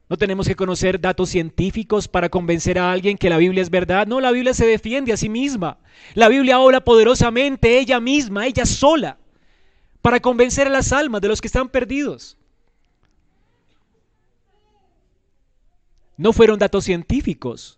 [0.10, 4.08] no tenemos que conocer datos científicos para convencer a alguien que la Biblia es verdad.
[4.08, 5.80] No, la Biblia se defiende a sí misma.
[6.14, 9.18] La Biblia obra poderosamente ella misma, ella sola,
[10.02, 12.38] para convencer a las almas de los que están perdidos.
[16.16, 17.78] No fueron datos científicos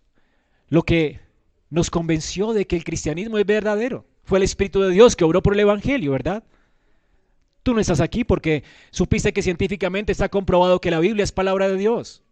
[0.68, 1.20] lo que
[1.68, 4.06] nos convenció de que el cristianismo es verdadero.
[4.22, 6.44] Fue el Espíritu de Dios que obró por el Evangelio, ¿verdad?
[7.62, 11.68] Tú no estás aquí porque supiste que científicamente está comprobado que la Biblia es palabra
[11.68, 12.22] de Dios.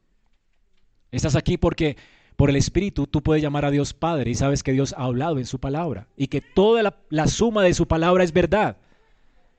[1.10, 1.96] Estás aquí porque
[2.36, 5.38] por el Espíritu tú puedes llamar a Dios Padre y sabes que Dios ha hablado
[5.38, 8.76] en su palabra y que toda la, suma de su palabra es verdad.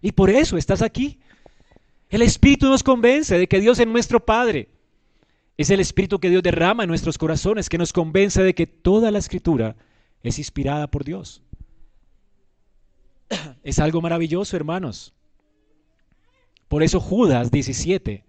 [0.02, 1.20] Y por eso estás aquí.
[2.10, 4.70] El Espíritu nos convence de que Dios es nuestro Padre.
[5.58, 9.12] Es el Espíritu que Dios derrama en nuestros corazones que nos convence de que toda
[9.12, 9.76] la escritura
[10.24, 11.44] es inspirada por Dios.
[13.62, 15.14] Es algo maravilloso, hermanos.
[16.70, 18.24] Por eso Judas 17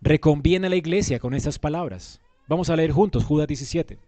[0.00, 2.20] reconviene a la iglesia con estas palabras.
[2.48, 3.98] Vamos a leer juntos Judas 17.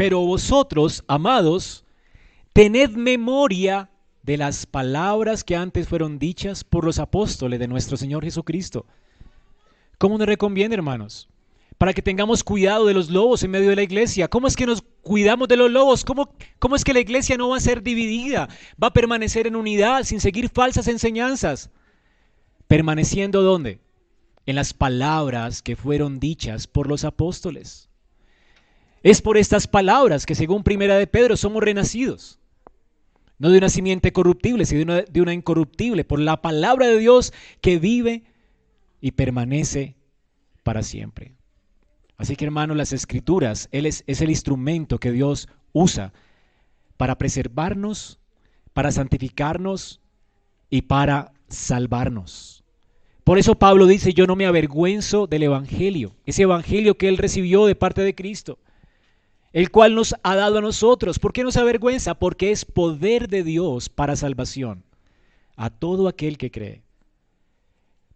[0.00, 1.84] Pero vosotros, amados,
[2.54, 3.90] tened memoria
[4.22, 8.86] de las palabras que antes fueron dichas por los apóstoles de nuestro Señor Jesucristo.
[9.98, 11.28] ¿Cómo nos reconviene, hermanos?
[11.76, 14.26] Para que tengamos cuidado de los lobos en medio de la iglesia.
[14.26, 16.02] ¿Cómo es que nos cuidamos de los lobos?
[16.02, 18.48] ¿Cómo, ¿Cómo es que la iglesia no va a ser dividida?
[18.82, 21.68] Va a permanecer en unidad sin seguir falsas enseñanzas.
[22.68, 23.80] ¿Permaneciendo dónde?
[24.46, 27.89] en las palabras que fueron dichas por los apóstoles.
[29.02, 32.38] Es por estas palabras que según Primera de Pedro somos renacidos.
[33.38, 37.32] No de una simiente corruptible, sino de una, incorruptible, por la palabra de Dios
[37.62, 38.24] que vive
[39.00, 39.96] y permanece
[40.62, 41.32] para siempre.
[42.18, 46.12] Así que hermano, las escrituras, Él es, es el instrumento que Dios usa
[46.98, 48.18] para preservarnos,
[48.74, 50.02] para santificarnos
[50.68, 52.62] y para salvarnos.
[53.24, 57.64] Por eso Pablo dice, yo no me avergüenzo del Evangelio, ese Evangelio que él recibió
[57.64, 58.58] de parte de Cristo,
[59.52, 61.18] el cual nos ha dado a nosotros.
[61.18, 62.14] ¿Por qué nos avergüenza?
[62.14, 64.84] Porque es poder de Dios para salvación
[65.56, 66.82] a todo aquel que cree.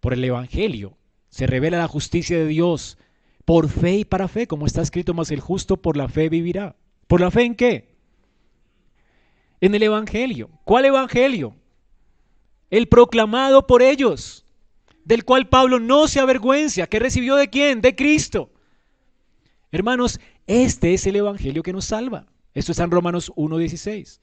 [0.01, 0.97] Por el Evangelio
[1.29, 2.99] se revela la justicia de Dios
[3.45, 6.77] por fe y para fe, como está escrito, más el justo por la fe vivirá.
[7.07, 7.95] ¿Por la fe en qué?
[9.61, 10.49] En el Evangelio.
[10.65, 11.55] ¿Cuál Evangelio?
[12.71, 14.47] El proclamado por ellos,
[15.05, 17.81] del cual Pablo no se avergüenza, que recibió de quién?
[17.81, 18.51] De Cristo.
[19.71, 22.27] Hermanos, este es el Evangelio que nos salva.
[22.55, 24.21] Esto está en Romanos 1.16.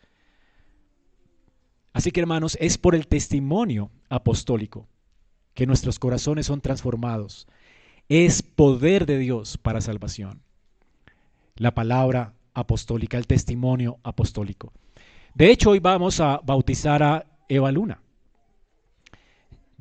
[1.93, 4.87] Así que hermanos, es por el testimonio apostólico
[5.53, 7.47] que nuestros corazones son transformados.
[8.07, 10.41] Es poder de Dios para salvación.
[11.55, 14.71] La palabra apostólica, el testimonio apostólico.
[15.33, 18.01] De hecho, hoy vamos a bautizar a Eva Luna.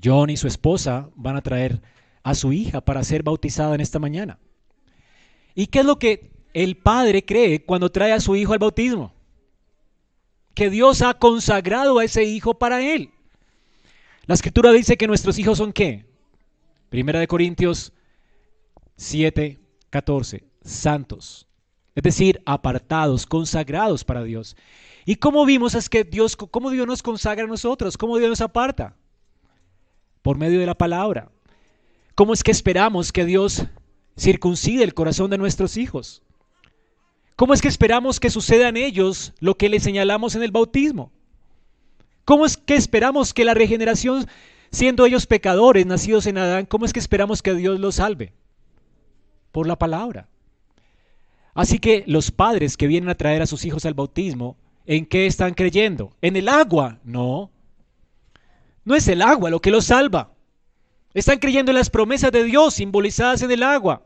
[0.02, 1.80] John y su esposa van a traer
[2.22, 4.38] a su hija para ser bautizada en esta mañana.
[5.54, 9.12] ¿Y qué es lo que el padre cree cuando trae a su hijo al bautismo?
[10.54, 13.10] Que Dios ha consagrado a ese hijo para él.
[14.26, 16.06] La escritura dice que nuestros hijos son qué?
[16.88, 17.92] Primera de Corintios
[18.96, 19.58] 7,
[19.90, 21.46] 14, santos.
[21.94, 24.56] Es decir, apartados, consagrados para Dios.
[25.04, 27.96] ¿Y cómo vimos es que Dios, cómo Dios nos consagra a nosotros?
[27.96, 28.94] ¿Cómo Dios nos aparta?
[30.22, 31.30] Por medio de la palabra.
[32.14, 33.64] ¿Cómo es que esperamos que Dios
[34.16, 36.22] circuncide el corazón de nuestros hijos?
[37.40, 41.10] ¿Cómo es que esperamos que suceda en ellos lo que le señalamos en el bautismo?
[42.26, 44.26] ¿Cómo es que esperamos que la regeneración,
[44.70, 48.34] siendo ellos pecadores, nacidos en Adán, cómo es que esperamos que Dios los salve?
[49.52, 50.28] Por la palabra.
[51.54, 55.24] Así que los padres que vienen a traer a sus hijos al bautismo, ¿en qué
[55.24, 56.12] están creyendo?
[56.20, 56.98] ¿En el agua?
[57.04, 57.50] No.
[58.84, 60.30] No es el agua lo que los salva.
[61.14, 64.02] Están creyendo en las promesas de Dios simbolizadas en el agua,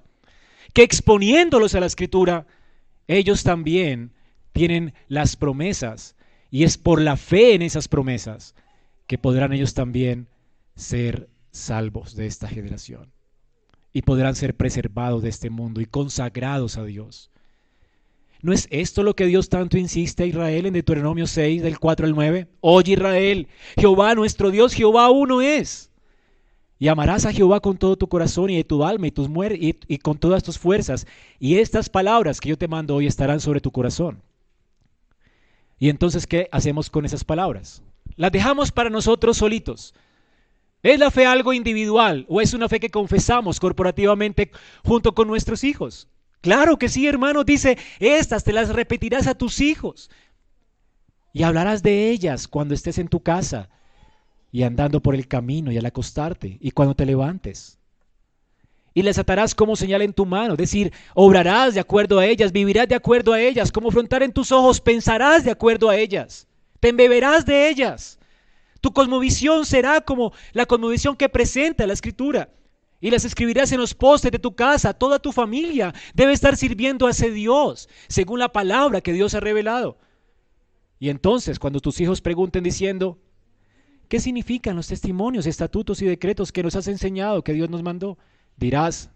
[0.73, 2.47] que exponiéndolos a la escritura,
[3.09, 4.12] ellos también
[4.53, 6.17] tienen las promesas
[6.51, 8.55] y es por la fe en esas promesas
[9.07, 10.29] que podrán ellos también
[10.77, 13.12] ser salvos de esta generación
[13.93, 17.31] y podrán ser preservados de este mundo y consagrados a Dios.
[18.43, 22.07] ¿No es esto lo que Dios tanto insiste a Israel en Deuteronomio 6, del 4
[22.07, 22.49] al 9?
[22.61, 25.90] Oye Israel, Jehová nuestro Dios, Jehová uno es.
[26.85, 29.75] Y amarás a Jehová con todo tu corazón y de tu alma y, tus y,
[29.88, 31.07] y con todas tus fuerzas.
[31.40, 34.20] Y estas palabras que yo te mando hoy estarán sobre tu corazón.
[35.79, 37.83] Y entonces, ¿qué hacemos con esas palabras?
[38.16, 39.94] Las dejamos para nosotros solitos.
[40.83, 44.51] ¿Es la fe algo individual o es una fe que confesamos corporativamente
[44.85, 46.09] junto con nuestros hijos?
[46.42, 50.11] Claro que sí, hermano, dice, estas te las repetirás a tus hijos
[51.33, 53.70] y hablarás de ellas cuando estés en tu casa
[54.55, 57.77] y andando por el camino y al acostarte y cuando te levantes
[58.95, 62.53] y les atarás como señal en tu mano, es decir, obrarás de acuerdo a ellas,
[62.53, 66.47] vivirás de acuerdo a ellas, como frontar en tus ojos, pensarás de acuerdo a ellas,
[66.79, 68.17] te embeberás de ellas.
[68.81, 72.49] Tu cosmovisión será como la cosmovisión que presenta la escritura.
[73.01, 74.95] Y las escribirás en los postes de tu casa.
[74.95, 79.40] Toda tu familia debe estar sirviendo a ese Dios, según la palabra que Dios ha
[79.40, 79.99] revelado.
[81.01, 83.19] Y entonces, cuando tus hijos pregunten diciendo,
[84.09, 88.19] ¿qué significan los testimonios, estatutos y decretos que nos has enseñado, que Dios nos mandó?
[88.57, 89.11] Dirás,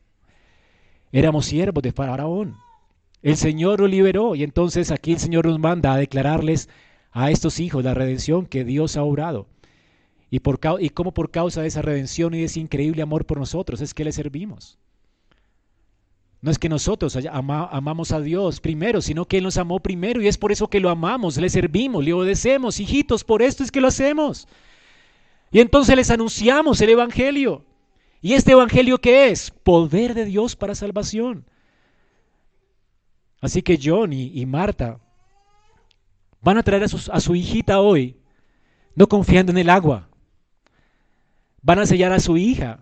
[1.12, 2.56] éramos siervos de Faraón.
[3.22, 6.68] El Señor lo liberó y entonces aquí el Señor nos manda a declararles
[7.10, 9.46] a estos hijos la redención que Dios ha obrado.
[10.30, 13.38] Y, por, y cómo por causa de esa redención y de ese increíble amor por
[13.38, 14.78] nosotros es que le servimos.
[16.40, 20.28] No es que nosotros amamos a Dios primero, sino que Él nos amó primero y
[20.28, 22.78] es por eso que lo amamos, le servimos, le obedecemos.
[22.78, 24.46] Hijitos, por esto es que lo hacemos.
[25.50, 27.64] Y entonces les anunciamos el Evangelio.
[28.20, 29.50] ¿Y este Evangelio qué es?
[29.50, 31.44] Poder de Dios para salvación.
[33.40, 34.98] Así que John y, Marta
[36.40, 38.16] van a traer a, a su hijita hoy,
[38.94, 40.08] no confiando en el agua.
[41.62, 42.80] Van a sellar a su hija,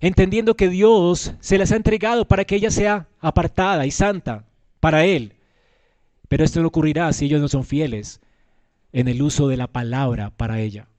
[0.00, 4.46] entendiendo que Dios se las ha entregado para que ella sea apartada y santa
[4.80, 5.34] para Él.
[6.28, 8.20] Pero esto no ocurrirá si ellos no son fieles
[8.92, 10.89] en el uso de la palabra para ella.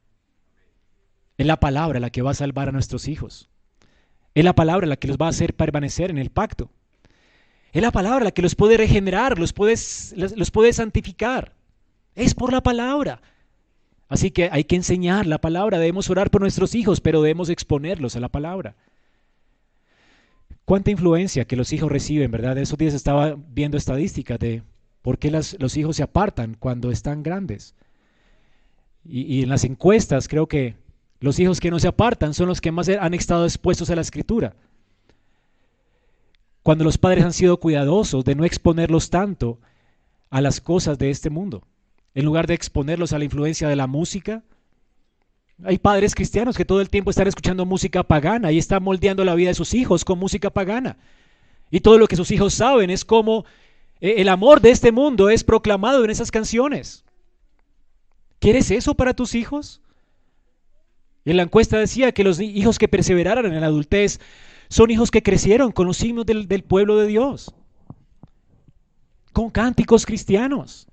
[1.41, 3.49] Es la palabra la que va a salvar a nuestros hijos.
[4.35, 6.69] Es la palabra la que los va a hacer permanecer en el pacto.
[7.71, 9.73] Es la palabra la que los puede regenerar, los puede,
[10.15, 11.55] los puede santificar.
[12.13, 13.23] Es por la palabra.
[14.07, 15.79] Así que hay que enseñar la palabra.
[15.79, 18.75] Debemos orar por nuestros hijos, pero debemos exponerlos a la palabra.
[20.63, 22.55] ¿Cuánta influencia que los hijos reciben, verdad?
[22.59, 24.61] Esos días estaba viendo estadísticas de
[25.01, 27.73] por qué los hijos se apartan cuando están grandes.
[29.03, 30.75] y en las encuestas creo que
[31.21, 34.01] los hijos que no se apartan son los que más han estado expuestos a la
[34.01, 34.55] escritura.
[36.63, 39.59] Cuando los padres han sido cuidadosos de no exponerlos tanto
[40.31, 41.63] a las cosas de este mundo,
[42.15, 44.43] en lugar de exponerlos a la influencia de la música.
[45.63, 49.35] Hay padres cristianos que todo el tiempo están escuchando música pagana y están moldeando la
[49.35, 50.97] vida de sus hijos con música pagana.
[51.69, 53.45] Y todo lo que sus hijos saben es cómo
[53.99, 57.05] eh, el amor de este mundo es proclamado en esas canciones.
[58.39, 59.81] ¿Quieres eso para tus hijos?
[61.25, 64.19] En la encuesta decía que los hijos que perseveraran en la adultez
[64.69, 67.53] son hijos que crecieron con los signos del, pueblo de Dios,
[69.33, 70.87] con cánticos cristianos,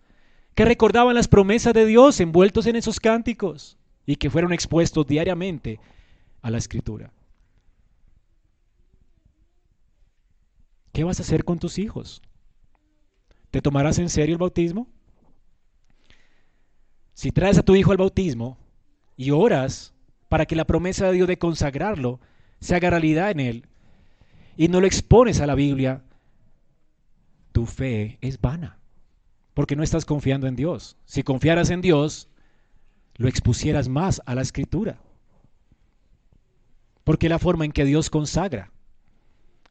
[0.55, 5.81] que recordaban las promesas de Dios envueltos en esos cánticos y que fueron expuestos diariamente
[6.43, 7.13] a la escritura.
[10.93, 12.21] ¿Qué vas a hacer con tus hijos?
[13.51, 14.89] ¿Te tomarás en serio el bautismo?
[17.15, 18.59] Si traes a tu hijo al bautismo
[19.17, 19.95] y oras
[20.29, 22.21] para que la promesa de Dios de consagrarlo
[22.61, 23.67] se haga realidad en él
[24.57, 26.03] y no lo expones a la Biblia,
[27.53, 28.79] tu fe es vana,
[29.55, 30.97] porque no estás confiando en Dios.
[31.05, 32.29] Si confiaras en Dios,
[33.17, 34.99] lo expusieras más a la escritura,
[37.05, 38.73] porque es la forma en que Dios consagra.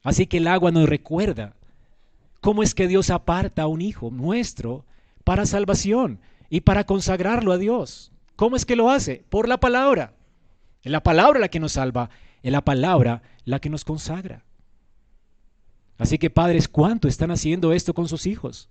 [0.04, 1.54] Así que el agua nos recuerda
[2.40, 4.86] cómo es que Dios aparta a un hijo nuestro
[5.26, 8.14] para salvación y para consagrarlo a Dios.
[8.38, 9.26] ¿Cómo es que lo hace?
[9.30, 10.14] Por la palabra.
[10.88, 12.10] Es la palabra la que nos salva,
[12.42, 14.46] es la palabra la que nos consagra.
[15.98, 18.70] Así que padres, ¿cuánto están haciendo esto con sus hijos?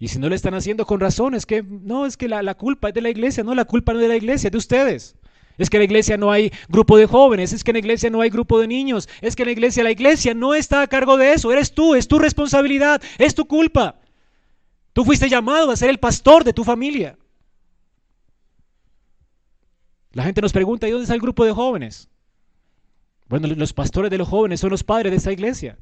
[0.00, 2.88] Y si no lo están haciendo con razón, es que no, es que la, culpa
[2.88, 5.14] es de la iglesia, no, la culpa no es de la iglesia, es de ustedes.
[5.56, 8.10] Es que en la iglesia no hay grupo de jóvenes, es que en la iglesia
[8.10, 10.88] no hay grupo de niños, es que en la iglesia, la iglesia no está a
[10.88, 14.00] cargo de eso, eres tú, es tu responsabilidad, es tu culpa.
[14.92, 17.16] Tú fuiste llamado a ser el pastor de tu familia.
[20.16, 22.08] La gente nos pregunta, ¿y dónde está el grupo de jóvenes?
[23.28, 25.76] Bueno, los pastores de los jóvenes son los padres de esta iglesia.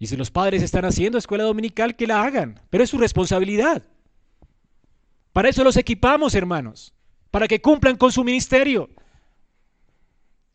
[0.00, 3.84] Y si los padres están haciendo escuela dominical, que la hagan, pero es su responsabilidad.
[5.32, 6.92] Para eso los equipamos, hermanos,
[7.30, 8.90] para que cumplan con su ministerio.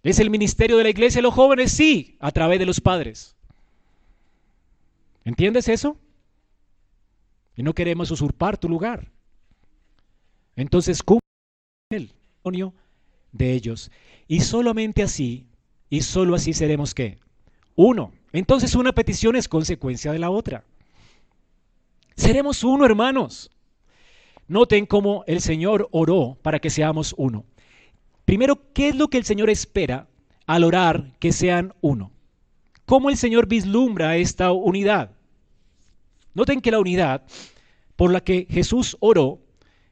[0.03, 1.71] ¿Es el ministerio de la iglesia de los jóvenes?
[1.71, 3.33] Sí, a través de los padres.
[5.23, 5.95] ¿Entiendes eso?
[7.57, 9.11] Y no queremos usurpar tu lugar.
[10.55, 11.21] Entonces cumple
[11.89, 12.73] el demonio
[13.31, 13.91] de ellos.
[14.27, 15.47] Y solamente así,
[15.89, 17.17] y solo así seremos qué?
[17.75, 18.13] Uno.
[18.31, 20.63] Entonces una petición es consecuencia de la otra.
[22.15, 23.49] Seremos uno, hermanos.
[24.47, 27.43] Noten cómo el Señor oró para que seamos uno.
[28.25, 30.07] Primero, ¿qué es lo que el Señor espera
[30.45, 32.11] al orar que sean uno?
[32.85, 35.16] ¿Cómo el Señor vislumbra esta unidad?
[36.37, 37.23] Noten que la unidad
[37.95, 39.39] por la que Jesús oró,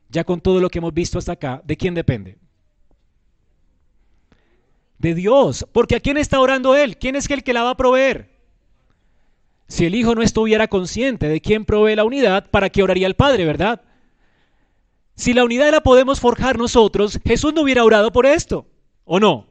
[0.09, 2.37] ya con todo lo que hemos visto hasta acá, ¿de quién depende?
[4.99, 5.65] De Dios.
[5.71, 6.97] Porque ¿a quién está orando Él?
[6.97, 8.29] ¿Quién es el que la va a proveer?
[9.67, 13.15] Si el Hijo no estuviera consciente de quién provee la unidad, ¿para qué oraría el
[13.15, 13.81] Padre, verdad?
[15.15, 18.67] Si la unidad la podemos forjar nosotros, Jesús no hubiera orado por esto,
[19.03, 19.47] ¿o no?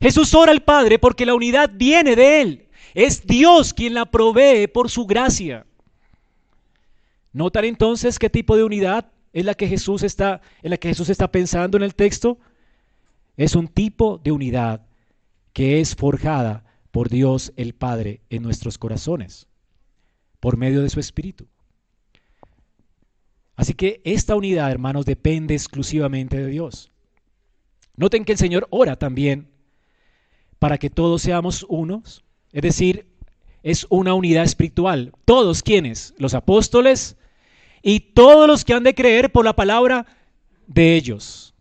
[0.00, 2.69] Jesús ora al Padre porque la unidad viene de Él.
[2.94, 5.66] Es Dios quien la provee por su gracia.
[7.32, 11.08] Notar entonces qué tipo de unidad es la que Jesús está en la que Jesús
[11.08, 12.38] está pensando en el texto.
[13.36, 14.86] Es un tipo de unidad
[15.52, 19.46] que es forjada por Dios el Padre en nuestros corazones
[20.40, 21.46] por medio de su espíritu.
[23.54, 26.90] Así que esta unidad, hermanos, depende exclusivamente de Dios.
[27.94, 29.50] Noten que el Señor ora también
[30.58, 33.06] para que todos seamos unos, es decir,
[33.62, 35.12] es una unidad espiritual.
[35.24, 37.16] Todos quienes, los apóstoles
[37.82, 40.06] y todos los que han de creer por la palabra
[40.66, 41.54] de ellos.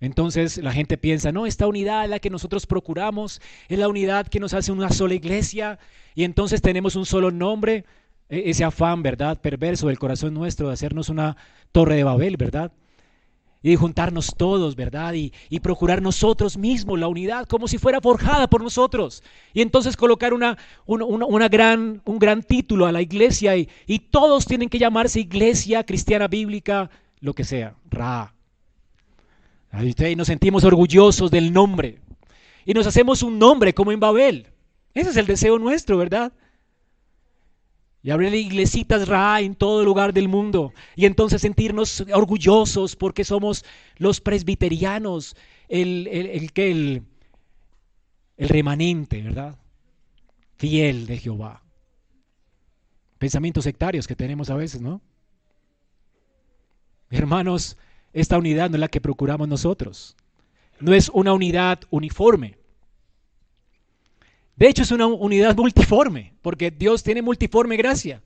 [0.00, 4.26] Entonces la gente piensa, no, esta unidad es la que nosotros procuramos, es la unidad
[4.26, 5.78] que nos hace una sola iglesia
[6.14, 7.84] y entonces tenemos un solo nombre,
[8.28, 9.40] e-, ese afán, ¿verdad?
[9.40, 11.36] Perverso del corazón nuestro de hacernos una
[11.72, 12.72] torre de Babel, ¿verdad?
[13.72, 15.14] Y juntarnos todos, ¿verdad?
[15.14, 19.24] Y, procurar nosotros mismos la unidad como si fuera forjada por nosotros.
[19.52, 20.56] Y entonces colocar una,
[20.86, 25.84] una, gran, un gran título a la iglesia y, y, todos tienen que llamarse iglesia
[25.84, 26.90] cristiana bíblica
[27.20, 28.32] lo que sea, Ra.
[29.82, 31.98] Y nos sentimos orgullosos del nombre.
[32.64, 34.46] Y nos hacemos un nombre como en Babel.
[34.94, 36.32] Ese es el deseo nuestro, ¿verdad?
[38.06, 40.72] Y abrir iglesitas Ra en todo lugar del mundo.
[40.94, 43.64] Y entonces sentirnos orgullosos porque somos
[43.96, 45.34] los presbiterianos,
[45.68, 47.02] el, el, el,
[48.36, 49.58] el remanente, ¿verdad?
[50.54, 51.64] Fiel de Jehová.
[53.18, 55.00] Pensamientos sectarios que tenemos a veces, ¿no?
[57.10, 57.76] Hermanos,
[58.12, 60.14] esta unidad no es la que procuramos nosotros.
[60.78, 62.56] No es una unidad uniforme.
[64.56, 68.22] De hecho, es una unidad multiforme, porque Dios tiene multiforme gracia.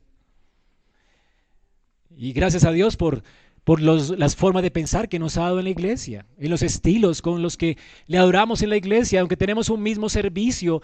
[2.17, 3.23] Y gracias a Dios por,
[3.65, 7.21] por las formas de pensar que nos ha dado en la iglesia, en los estilos
[7.23, 7.77] con los que
[8.07, 10.83] le adoramos en la iglesia, aunque tenemos un mismo servicio,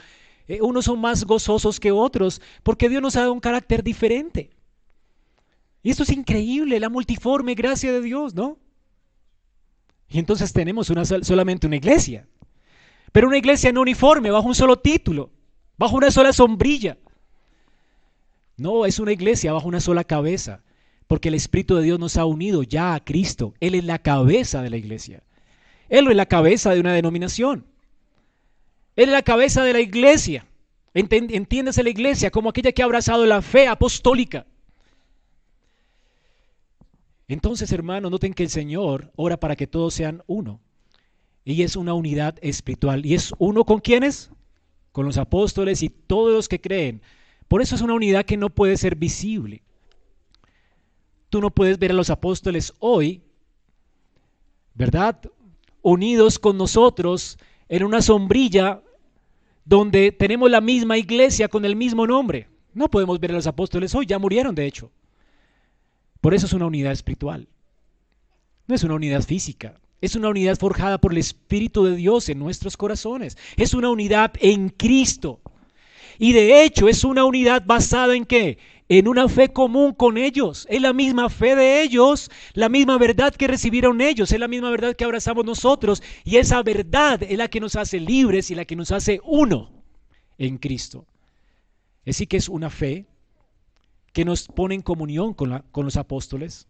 [0.49, 4.51] eh, unos son más gozosos que otros, porque Dios nos ha dado un carácter diferente.
[5.83, 8.59] Y esto es increíble, la multiforme gracia de Dios, ¿no?
[10.09, 12.29] Y entonces tenemos una, solamente una iglesia.
[13.13, 15.31] Pero una iglesia no uniforme, bajo un solo título,
[15.79, 16.99] bajo una sola sombrilla.
[18.57, 20.63] No, es una iglesia bajo una sola cabeza,
[21.07, 23.55] porque el Espíritu de Dios nos ha unido ya a Cristo.
[23.61, 25.23] Él es la cabeza de la iglesia.
[25.89, 27.67] Él es la cabeza de una denominación.
[28.97, 30.47] Él es la cabeza de la iglesia.
[30.95, 34.47] Entiéndase la iglesia como aquella que ha abrazado la fe apostólica.
[37.29, 40.61] Entonces, hermanos, noten que el Señor ora para que todos sean uno.
[41.49, 43.07] Y es una unidad espiritual.
[43.07, 44.31] ¿Y es uno con quienes?
[44.91, 47.01] Con los apóstoles y todos los que creen.
[47.47, 49.63] Por eso es una unidad que no puede ser visible.
[51.31, 53.23] Tú no puedes ver a los apóstoles hoy,
[54.75, 55.21] ¿verdad?
[55.83, 57.39] Unidos con nosotros
[57.69, 58.83] en una sombrilla
[59.65, 62.49] donde tenemos la misma iglesia con el mismo nombre.
[62.75, 64.91] No podemos ver a los apóstoles hoy, ya murieron de hecho.
[66.21, 67.47] Por eso es una unidad espiritual.
[68.67, 69.81] No es una unidad física.
[70.01, 73.37] Es una unidad forjada por el Espíritu de Dios en nuestros corazones.
[73.57, 75.41] Es una unidad en Cristo.
[76.19, 78.59] Y de hecho es una unidad basada en qué?
[78.89, 80.67] En una fe común con ellos.
[80.71, 84.71] Es la misma fe de ellos, la misma verdad que recibieron ellos, es la misma
[84.71, 86.03] verdad que abrazamos nosotros.
[86.25, 89.71] Y esa verdad es la que nos hace libres y la que nos hace uno
[90.39, 91.07] en Cristo.
[92.07, 93.07] Así que es una fe
[94.13, 96.69] que nos pone en comunión con, con los apóstoles.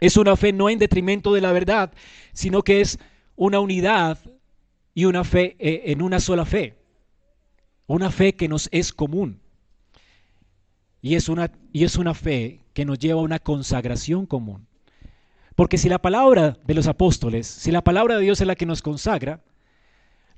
[0.00, 1.92] Es una fe no en detrimento de la verdad,
[2.32, 2.98] sino que es
[3.36, 4.18] una unidad
[4.94, 6.76] y una fe eh, en una sola fe.
[7.86, 9.40] Una fe que nos es común.
[11.00, 14.66] Y es, una, y es una fe que nos lleva a una consagración común.
[15.54, 18.66] Porque si la palabra de los apóstoles, si la palabra de Dios es la que
[18.66, 19.42] nos consagra,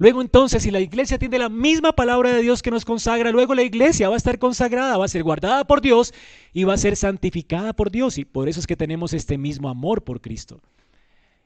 [0.01, 3.55] Luego entonces, si la iglesia tiene la misma palabra de Dios que nos consagra, luego
[3.55, 6.14] la iglesia va a estar consagrada, va a ser guardada por Dios
[6.55, 8.16] y va a ser santificada por Dios.
[8.16, 10.62] Y por eso es que tenemos este mismo amor por Cristo.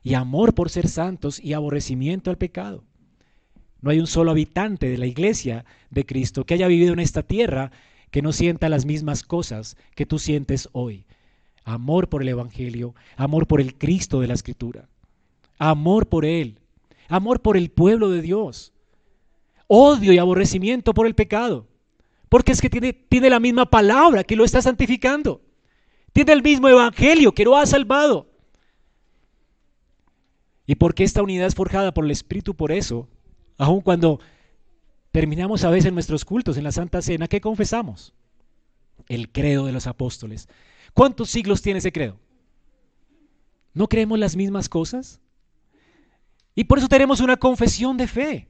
[0.04, 2.84] Y amor por ser santos y aborrecimiento al pecado.
[3.80, 7.24] No hay un solo habitante de la iglesia de Cristo que haya vivido en esta
[7.24, 7.72] tierra
[8.12, 11.06] que no sienta las mismas cosas que tú sientes hoy.
[11.64, 14.88] Amor por el Evangelio, amor por el Cristo de la Escritura,
[15.58, 16.60] amor por Él,
[17.08, 18.72] amor por el pueblo de Dios,
[19.66, 21.66] odio y aborrecimiento por el pecado,
[22.28, 25.40] porque es que tiene, tiene la misma palabra que lo está santificando,
[26.12, 28.30] tiene el mismo evangelio que lo ha salvado.
[30.66, 33.08] Y porque esta unidad es forjada por el Espíritu, por eso,
[33.58, 34.20] aun cuando
[35.12, 38.14] terminamos a veces nuestros cultos en la Santa Cena, ¿qué confesamos?
[39.08, 40.48] El credo de los apóstoles.
[40.94, 42.18] ¿Cuántos siglos tiene ese credo?
[43.74, 45.20] ¿No creemos las mismas cosas?
[46.54, 48.48] Y por eso tenemos una confesión de fe.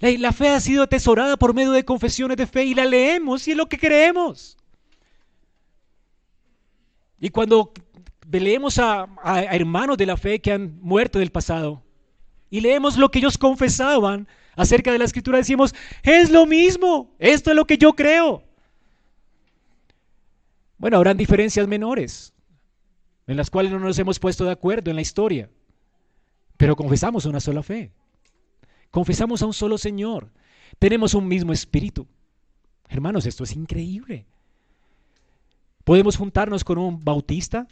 [0.00, 3.52] La, fe ha sido atesorada por medio de confesiones de fe y la leemos y
[3.52, 4.58] es lo que creemos.
[7.18, 7.72] Y cuando
[8.30, 11.82] leemos a, a hermanos de la fe que han muerto del pasado
[12.50, 17.50] y leemos lo que ellos confesaban acerca de la escritura, decimos, es lo mismo, esto
[17.50, 18.44] es lo que yo creo.
[20.76, 22.34] Bueno, habrán diferencias menores
[23.26, 25.48] en las cuales no nos hemos puesto de acuerdo en la historia.
[26.56, 27.92] Pero confesamos una sola fe.
[28.90, 30.30] Confesamos a un solo Señor.
[30.78, 32.06] Tenemos un mismo espíritu.
[32.88, 34.26] Hermanos, esto es increíble.
[35.84, 37.66] Podemos juntarnos con un bautista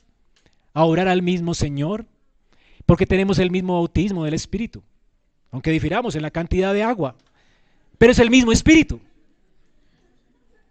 [0.74, 2.06] a orar al mismo Señor
[2.86, 4.82] porque tenemos el mismo bautismo del Espíritu,
[5.50, 7.16] aunque difiramos en la cantidad de agua,
[7.98, 9.00] pero es el mismo Espíritu.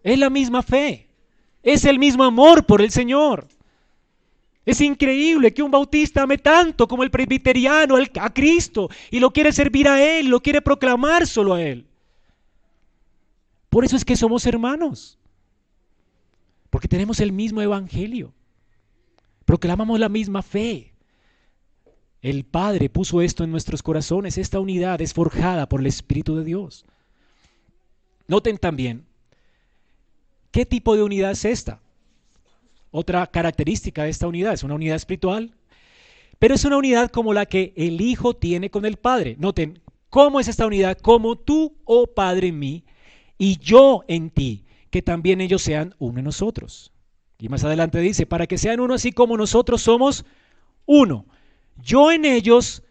[0.04, 1.08] Es la misma fe,
[1.64, 3.48] es el mismo amor por el Señor.
[4.66, 9.52] Es increíble que un bautista ame tanto como el presbiteriano a Cristo y lo quiere
[9.52, 11.88] servir a Él, lo quiere proclamar solo a Él.
[13.70, 15.18] Por eso es que somos hermanos,
[16.70, 18.34] porque tenemos el mismo evangelio.
[19.46, 20.94] proclamamos la misma fe.
[22.22, 26.44] El Padre puso esto en nuestros corazones, esta unidad es forjada por el Espíritu de
[26.44, 26.86] Dios.
[28.28, 29.06] Noten también,
[30.52, 31.82] ¿qué tipo de unidad es esta?
[32.92, 35.56] Otra característica de esta unidad es una unidad espiritual,
[36.40, 39.36] pero es una unidad como la que el Hijo tiene con el Padre.
[39.40, 40.98] Noten, ¿cómo es esta unidad?
[40.98, 42.84] Como tú, oh Padre, en mí
[43.38, 46.92] y yo en ti, que también ellos sean uno en nosotros.
[47.40, 50.26] Y más adelante dice, para que sean uno así como nosotros somos
[50.86, 51.26] uno.
[51.78, 52.84] Yo en ellos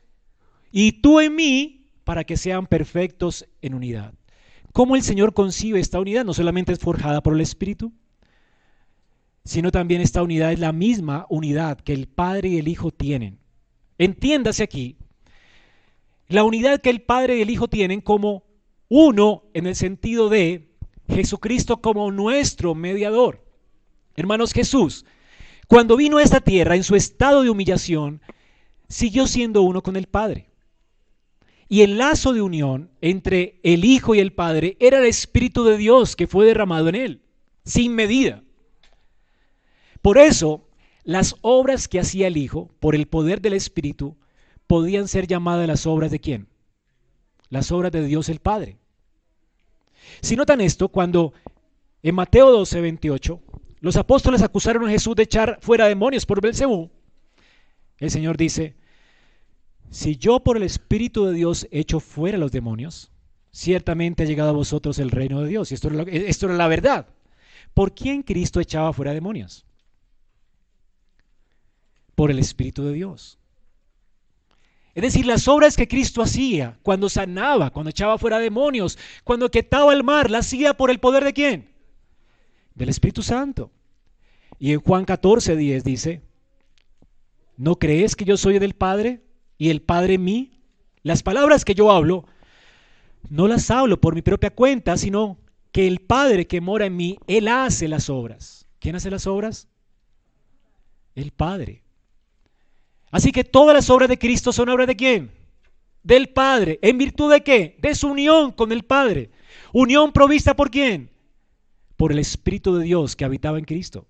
[0.73, 4.15] y tú en mí, para que sean perfectos en unidad.
[4.73, 6.25] ¿Cómo el Señor concibe esta unidad?
[6.25, 7.93] No solamente es forjada por el Espíritu,
[9.45, 13.39] sino también esta unidad es la misma unidad que el Padre y el Hijo tienen.
[13.99, 14.97] Entiéndase aquí,
[16.29, 18.45] la unidad que el Padre y el Hijo tienen como
[18.89, 20.71] uno en el sentido de
[21.09, 23.45] Jesucristo como nuestro mediador.
[24.17, 25.05] Hermanos, Jesús,
[25.67, 28.21] cuando vino a esta tierra en su estado de humillación,
[28.89, 30.51] siguió siendo uno con el Padre.
[31.69, 35.77] Y el lazo de unión entre el Hijo y el Padre era el Espíritu de
[35.77, 37.23] Dios que fue derramado en él,
[37.65, 38.43] sin medida.
[40.03, 40.67] Por eso,
[41.05, 44.17] las obras que hacía el Hijo, por el poder del Espíritu,
[44.67, 46.49] podían ser llamadas las obras de quién?
[47.49, 48.79] Las obras de Dios el Padre.
[50.23, 51.33] Si notan esto, cuando
[52.03, 53.41] en Mateo 12, 28,
[53.81, 56.91] los apóstoles acusaron a Jesús de echar fuera demonios por Belcebú,
[57.99, 58.77] el Señor dice,
[59.91, 63.11] si yo por el Espíritu de Dios echo fuera los demonios,
[63.51, 65.71] ciertamente ha llegado a vosotros el reino de Dios.
[65.71, 67.09] Y esto era, esto era la verdad.
[67.75, 69.67] ¿Por quién Cristo echaba fuera demonios?
[72.21, 73.39] Por el Espíritu de Dios.
[74.95, 79.95] Es decir, las obras que Cristo hacía cuando sanaba, cuando echaba fuera demonios, cuando quetaba
[79.95, 81.71] el mar, las hacía por el poder de quién?
[82.75, 83.71] Del Espíritu Santo.
[84.59, 86.21] Y en Juan 14, 10 dice,
[87.57, 89.23] ¿no crees que yo soy del Padre
[89.57, 90.61] y el Padre en mí?
[91.03, 92.27] Las palabras que yo hablo,
[93.31, 95.39] no las hablo por mi propia cuenta, sino
[95.73, 98.67] que el Padre que mora en mí, Él hace las obras.
[98.79, 99.69] ¿Quién hace las obras?
[101.15, 101.83] El Padre.
[103.11, 105.31] Así que todas las obras de Cristo son obras de quién?
[106.03, 106.79] Del Padre.
[106.83, 107.77] ¿En virtud de qué?
[107.81, 109.31] De su unión con el Padre.
[109.73, 111.11] Unión provista por quién?
[111.97, 114.07] Por el Espíritu de Dios que habitaba en Cristo.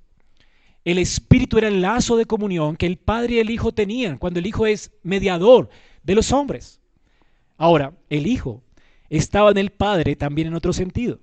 [0.84, 4.38] El Espíritu era el lazo de comunión que el Padre y el Hijo tenían cuando
[4.38, 5.68] el Hijo es mediador
[6.02, 6.80] de los hombres.
[7.56, 8.62] Ahora, el Hijo
[9.08, 11.20] estaba en el Padre también en otro sentido.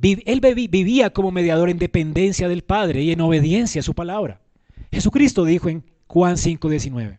[0.00, 4.40] Él vivía como mediador en dependencia del Padre y en obediencia a su palabra.
[4.92, 7.18] Jesucristo dijo en Juan 5:19.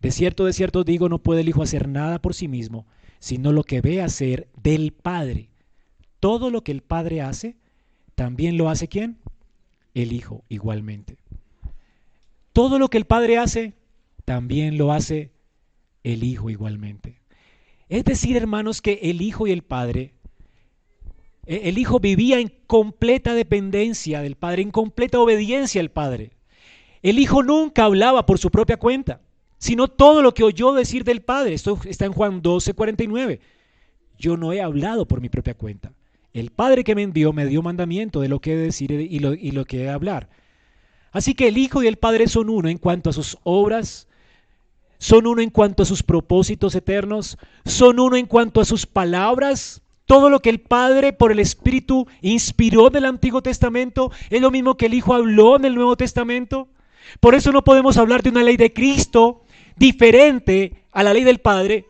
[0.00, 2.86] De cierto, de cierto digo, no puede el Hijo hacer nada por sí mismo,
[3.18, 5.50] sino lo que ve hacer del Padre.
[6.20, 7.56] Todo lo que el Padre hace,
[8.14, 9.18] también lo hace quién?
[9.92, 11.18] El Hijo igualmente.
[12.52, 13.74] Todo lo que el Padre hace,
[14.24, 15.32] también lo hace
[16.04, 17.20] el Hijo igualmente.
[17.88, 20.14] Es decir, hermanos, que el Hijo y el Padre,
[21.44, 26.32] e, el Hijo vivía en completa dependencia del Padre, en completa obediencia al Padre.
[27.02, 29.20] El Hijo nunca hablaba por su propia cuenta,
[29.58, 31.54] sino todo lo que oyó decir del Padre.
[31.54, 33.40] Esto está en Juan 12, 49.
[34.18, 35.92] Yo no he hablado por mi propia cuenta.
[36.32, 39.18] El Padre que me envió me dio mandamiento de lo que he de decir y
[39.18, 40.28] lo, que he de hablar.
[41.10, 44.06] Así que el Hijo y el Padre son uno en cuanto a sus obras,
[44.98, 49.82] son uno en cuanto a sus propósitos eternos, son uno en cuanto a sus palabras.
[50.04, 54.76] Todo lo que el Padre por el Espíritu inspiró del Antiguo Testamento es lo mismo
[54.76, 56.68] que el Hijo habló en el Nuevo Testamento.
[57.18, 59.42] Por eso no podemos hablar de una ley de Cristo
[59.76, 61.86] diferente a la ley del Padre,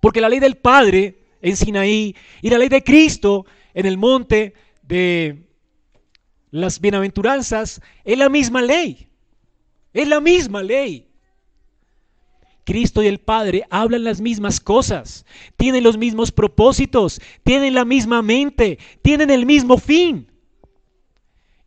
[0.00, 4.54] porque la ley del Padre en Sinaí y la ley de Cristo en el monte
[4.82, 5.46] de
[6.50, 9.06] las bienaventuranzas es la misma ley.
[9.92, 11.08] Es la misma ley.
[12.64, 15.24] Cristo y el Padre hablan las mismas cosas,
[15.56, 20.30] tienen los mismos propósitos, tienen la misma mente, tienen el mismo fin.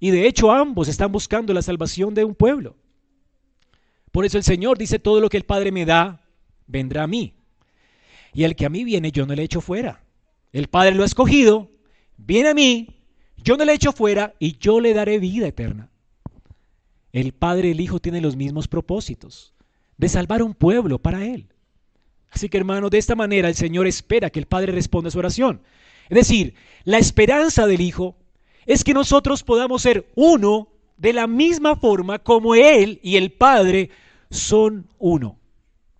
[0.01, 2.75] Y de hecho ambos están buscando la salvación de un pueblo.
[4.11, 6.25] Por eso el Señor dice, todo lo que el Padre me da,
[6.65, 7.35] vendrá a mí.
[8.33, 10.03] Y el que a mí viene, yo no le echo fuera.
[10.51, 11.69] El Padre lo ha escogido,
[12.17, 12.87] viene a mí,
[13.37, 15.91] yo no le echo fuera y yo le daré vida eterna.
[17.13, 19.53] El Padre y el Hijo tienen los mismos propósitos,
[19.97, 21.47] de salvar un pueblo para Él.
[22.31, 25.19] Así que hermano, de esta manera el Señor espera que el Padre responda a su
[25.19, 25.61] oración.
[26.09, 28.17] Es decir, la esperanza del Hijo
[28.65, 33.89] es que nosotros podamos ser uno de la misma forma como Él y el Padre
[34.29, 35.39] son uno.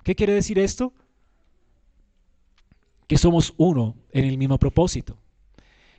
[0.04, 0.94] ¿Qué quiere decir esto?
[3.08, 5.18] Que somos uno en el mismo propósito,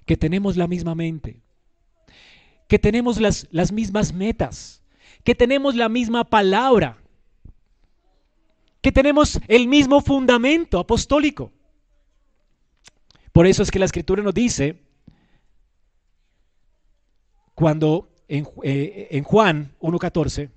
[0.06, 1.40] que tenemos la misma mente,
[2.68, 4.82] que tenemos las, las mismas metas,
[5.24, 6.98] que tenemos la misma palabra,
[8.80, 11.52] que tenemos el mismo fundamento apostólico.
[13.32, 14.81] Por eso es que la escritura nos dice,
[17.62, 20.50] cuando en, eh, Juan 1.14,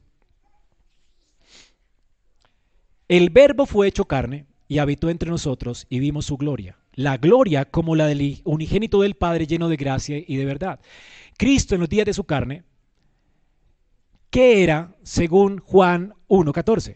[3.07, 6.79] el verbo fue hecho carne y habitó entre nosotros y vimos su gloria.
[6.93, 10.79] La gloria como la del unigénito del Padre lleno de gracia y de verdad.
[11.37, 12.63] Cristo en los días de su carne,
[14.31, 16.95] ¿qué era según Juan 1.14?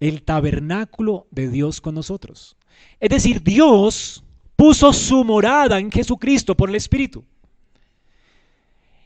[0.00, 2.56] El tabernáculo de Dios con nosotros.
[2.98, 4.24] Es decir, Dios
[4.56, 7.24] puso su morada en Jesucristo por el Espíritu.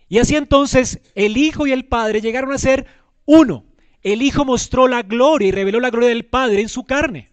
[0.08, 2.86] Y así entonces el Hijo y el Padre llegaron a ser
[3.24, 3.64] uno.
[4.02, 7.30] El Hijo mostró la gloria y reveló la gloria del Padre en su carne,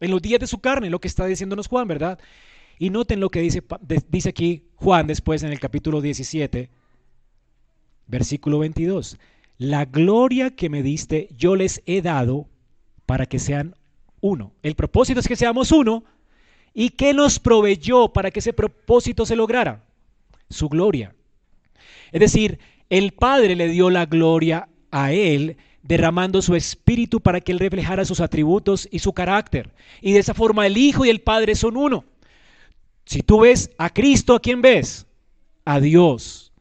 [0.00, 2.18] en los días de su carne, lo que está diciéndonos Juan, ¿verdad?
[2.78, 3.62] Y noten lo que dice,
[4.08, 6.68] dice aquí Juan después en el capítulo 17,
[8.06, 9.18] versículo 22.
[9.56, 12.48] La gloria que me diste yo les he dado
[13.06, 13.76] para que sean
[14.20, 14.52] uno.
[14.62, 16.04] El propósito es que seamos uno.
[16.72, 19.84] ¿Y qué nos proveyó para que ese propósito se lograra?
[20.50, 21.14] Su gloria.
[22.14, 22.60] Es decir,
[22.90, 28.04] el Padre le dio la gloria a Él derramando su espíritu para que Él reflejara
[28.04, 29.70] sus atributos y su carácter.
[30.00, 32.04] Y de esa forma el Hijo y el Padre son uno.
[33.04, 35.08] Si tú ves a Cristo, ¿a quién ves?
[35.64, 36.52] A Dios.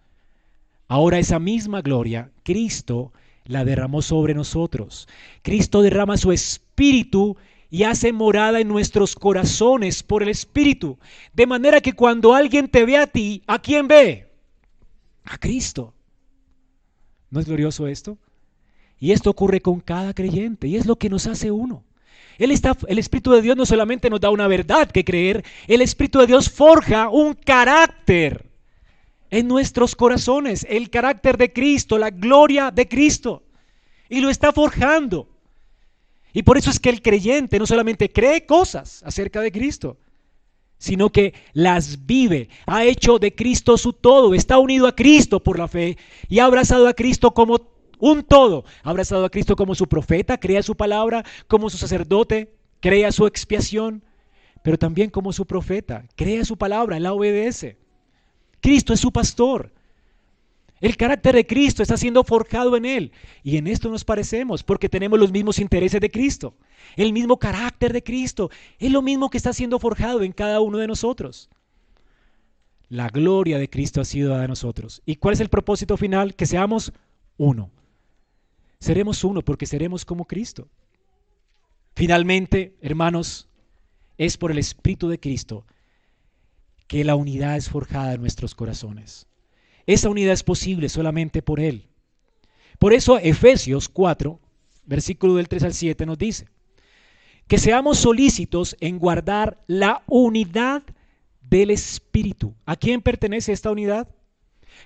[0.87, 3.13] Ahora esa misma gloria, Cristo
[3.45, 5.07] la derramó sobre nosotros.
[5.43, 7.37] Cristo derrama su espíritu
[7.69, 10.97] y hace morada en nuestros corazones por el espíritu.
[11.31, 14.32] De manera que cuando alguien te ve a ti, ¿a quién ve?
[15.25, 15.93] A Cristo.
[17.29, 18.17] ¿No es glorioso esto?
[18.99, 21.83] Y esto ocurre con cada creyente y es lo que nos hace uno.
[22.37, 25.81] El, está, el Espíritu de Dios no solamente nos da una verdad que creer, el
[25.81, 28.49] Espíritu de Dios forja un carácter
[29.29, 33.43] en nuestros corazones, el carácter de Cristo, la gloria de Cristo.
[34.09, 35.27] Y lo está forjando.
[36.33, 39.97] Y por eso es que el creyente no solamente cree cosas acerca de Cristo,
[40.83, 45.57] sino que las vive, ha hecho de Cristo su todo, está unido a Cristo por
[45.57, 47.61] la fe y ha abrazado a Cristo como
[47.99, 48.65] un todo.
[48.83, 53.25] Ha abrazado a Cristo como su profeta, crea su palabra, como su sacerdote, crea su
[53.25, 54.03] expiación,
[54.61, 57.77] pero también como su profeta, crea su palabra, la obedece.
[58.59, 59.71] Cristo es su pastor.
[60.83, 63.13] El carácter de Cristo está siendo forjado en él.
[63.41, 66.57] Y en esto nos parecemos porque tenemos los mismos intereses de Cristo.
[66.97, 68.51] El mismo carácter de Cristo.
[68.79, 71.49] Es lo mismo que está siendo forjado en cada uno de nosotros.
[72.89, 75.01] La gloria de Cristo ha sido dada a nosotros.
[75.05, 76.35] ¿Y cuál es el propósito final?
[76.35, 76.91] Que seamos
[77.37, 77.71] uno.
[78.77, 80.67] Seremos uno porque seremos como Cristo.
[81.95, 83.47] Finalmente, hermanos,
[84.17, 85.65] es por el Espíritu de Cristo
[86.87, 89.27] que la unidad es forjada en nuestros corazones.
[89.85, 91.87] Esa unidad es posible solamente por Él.
[92.79, 94.39] Por eso Efesios 4,
[94.85, 96.47] versículo del 3 al 7 nos dice,
[97.47, 100.83] que seamos solícitos en guardar la unidad
[101.41, 102.55] del Espíritu.
[102.65, 104.07] ¿A quién pertenece esta unidad?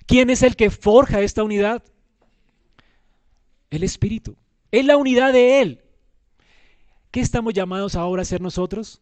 [0.06, 1.82] ¿Quién es el que forja esta unidad?
[3.70, 4.36] el Espíritu.
[4.70, 5.82] Es la unidad de Él.
[7.10, 9.00] ¿Qué estamos llamados ahora a ser nosotros?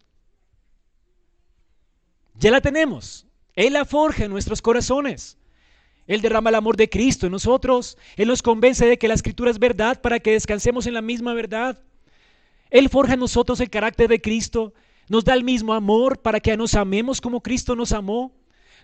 [2.35, 3.27] Ya la tenemos.
[3.55, 5.39] Él la forja en nuestros corazones.
[6.07, 7.99] Él derrama el amor de Cristo en nosotros.
[8.17, 11.35] Él nos convence de que la escritura es verdad para que descansemos en la misma
[11.35, 11.79] verdad.
[12.71, 14.73] Él forja en nosotros el carácter de Cristo.
[15.09, 18.33] Nos da el mismo amor para que nos amemos como Cristo nos amó.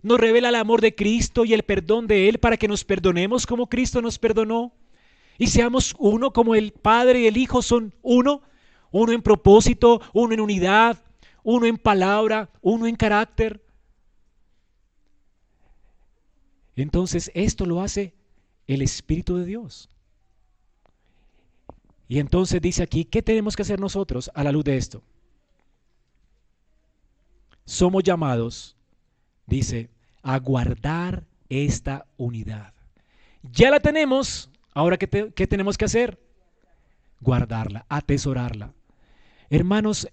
[0.03, 3.47] Nos revela el amor de Cristo y el perdón de Él para que nos perdonemos
[3.47, 4.73] como Cristo nos perdonó
[5.39, 8.43] y seamos uno como el Padre y el Hijo son uno,
[8.91, 10.99] uno en propósito, uno en unidad,
[11.43, 13.61] uno en palabra, uno en carácter.
[16.77, 18.15] Entonces esto lo hace
[18.67, 19.89] el Espíritu de Dios.
[22.09, 25.03] Y entonces dice aquí, ¿qué tenemos que hacer nosotros a la luz de esto?
[27.65, 28.77] Somos llamados,
[29.47, 29.89] dice,
[30.23, 32.75] a guardar esta unidad.
[33.43, 36.19] Ya la tenemos, Ahora, ¿qué, tenemos que hacer?
[37.21, 38.73] Guardarla, atesorarla.
[39.51, 40.09] Hermanos,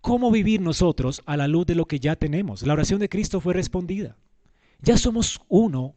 [0.00, 2.62] ¿cómo vivir nosotros a la luz de lo que ya tenemos?
[2.66, 4.16] La oración de Cristo fue respondida.
[4.80, 5.94] Ya somos uno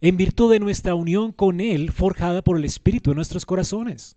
[0.00, 4.16] en virtud de nuestra unión con Él forjada por el Espíritu en nuestros corazones.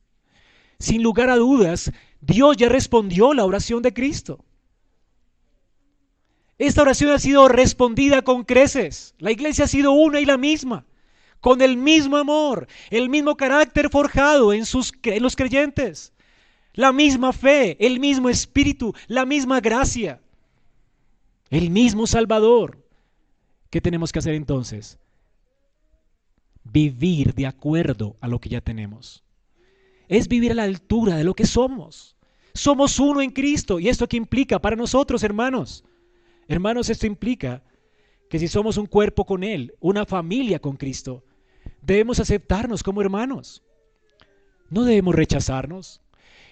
[0.79, 1.91] Sin lugar a dudas,
[2.21, 4.43] Dios ya respondió la oración de Cristo.
[6.57, 9.13] Esta oración ha sido respondida con creces.
[9.19, 10.85] La iglesia ha sido una y la misma
[11.45, 16.11] con el mismo amor, el mismo carácter forjado en, sus, en los creyentes,
[16.73, 20.19] la misma fe, el mismo espíritu, la misma gracia,
[21.51, 22.83] el mismo Salvador.
[23.75, 24.97] ¿Qué tenemos que hacer entonces?
[26.63, 29.25] vivir de acuerdo a lo que ya tenemos.
[30.07, 32.15] Es vivir a la altura de lo que somos.
[32.53, 33.77] Somos uno en Cristo.
[33.77, 35.83] ¿Y esto qué implica para nosotros, hermanos?
[36.47, 37.63] Hermanos, esto implica
[38.29, 41.25] que si somos un cuerpo con Él, una familia con Cristo,
[41.81, 43.61] debemos aceptarnos como hermanos.
[44.69, 45.99] No debemos rechazarnos.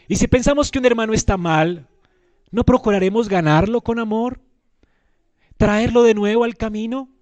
[0.09, 1.87] Y si pensamos que un hermano está mal,
[2.51, 4.41] ¿no procuraremos ganarlo con amor?
[5.55, 7.12] ¿Traerlo de nuevo al camino?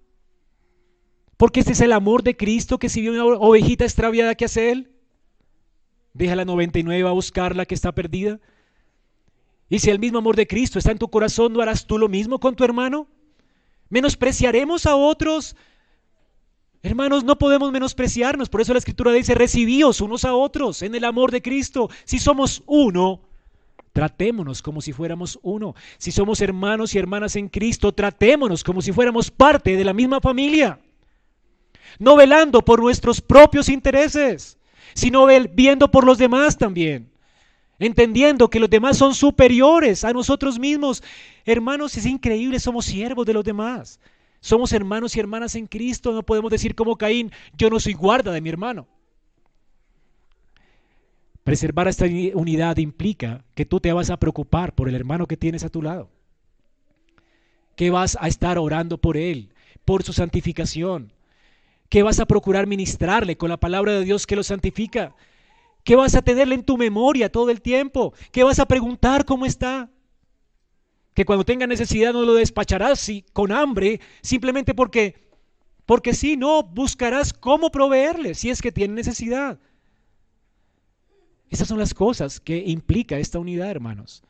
[1.42, 4.70] Porque este es el amor de Cristo que si vio una ovejita extraviada, ¿qué hace
[4.70, 4.92] Él?
[6.14, 8.38] Deja la 99 a buscar la que está perdida.
[9.68, 12.08] Y si el mismo amor de Cristo está en tu corazón, ¿no harás tú lo
[12.08, 13.08] mismo con tu hermano?
[13.88, 15.56] ¿Menospreciaremos a otros?
[16.80, 18.48] Hermanos, no podemos menospreciarnos.
[18.48, 21.90] Por eso la Escritura dice, recibíos unos a otros en el amor de Cristo.
[22.04, 23.20] Si somos uno,
[23.92, 25.74] tratémonos como si fuéramos uno.
[25.98, 30.20] Si somos hermanos y hermanas en Cristo, tratémonos como si fuéramos parte de la misma
[30.20, 30.78] familia.
[31.98, 34.58] No velando por nuestros propios intereses,
[34.94, 37.12] sino viendo por los demás también
[37.78, 41.02] entendiendo que los demás son superiores a nosotros mismos.
[41.44, 43.98] Hermanos, es increíble, somos siervos de los demás.
[44.40, 48.32] Somos hermanos y hermanas en Cristo, no podemos decir como Caín, yo no soy guarda
[48.32, 48.86] de mi hermano.
[51.44, 55.64] Preservar esta unidad implica que tú te vas a preocupar por el hermano que tienes
[55.64, 56.08] a tu lado.
[57.74, 59.52] Que vas a estar orando por él,
[59.84, 61.12] por su santificación.
[61.92, 65.14] Que vas a procurar ministrarle con la palabra de Dios que lo santifica
[65.84, 69.46] que vas a tenerle en tu memoria todo el tiempo, que vas a preguntar cómo
[69.46, 69.90] está,
[71.14, 75.20] que cuando tenga necesidad no lo despacharás con hambre simplemente porque
[75.84, 79.58] porque si no buscarás cómo proveerle si es que tiene necesidad.
[81.50, 84.22] Esas son las cosas que implica esta unidad, hermanos.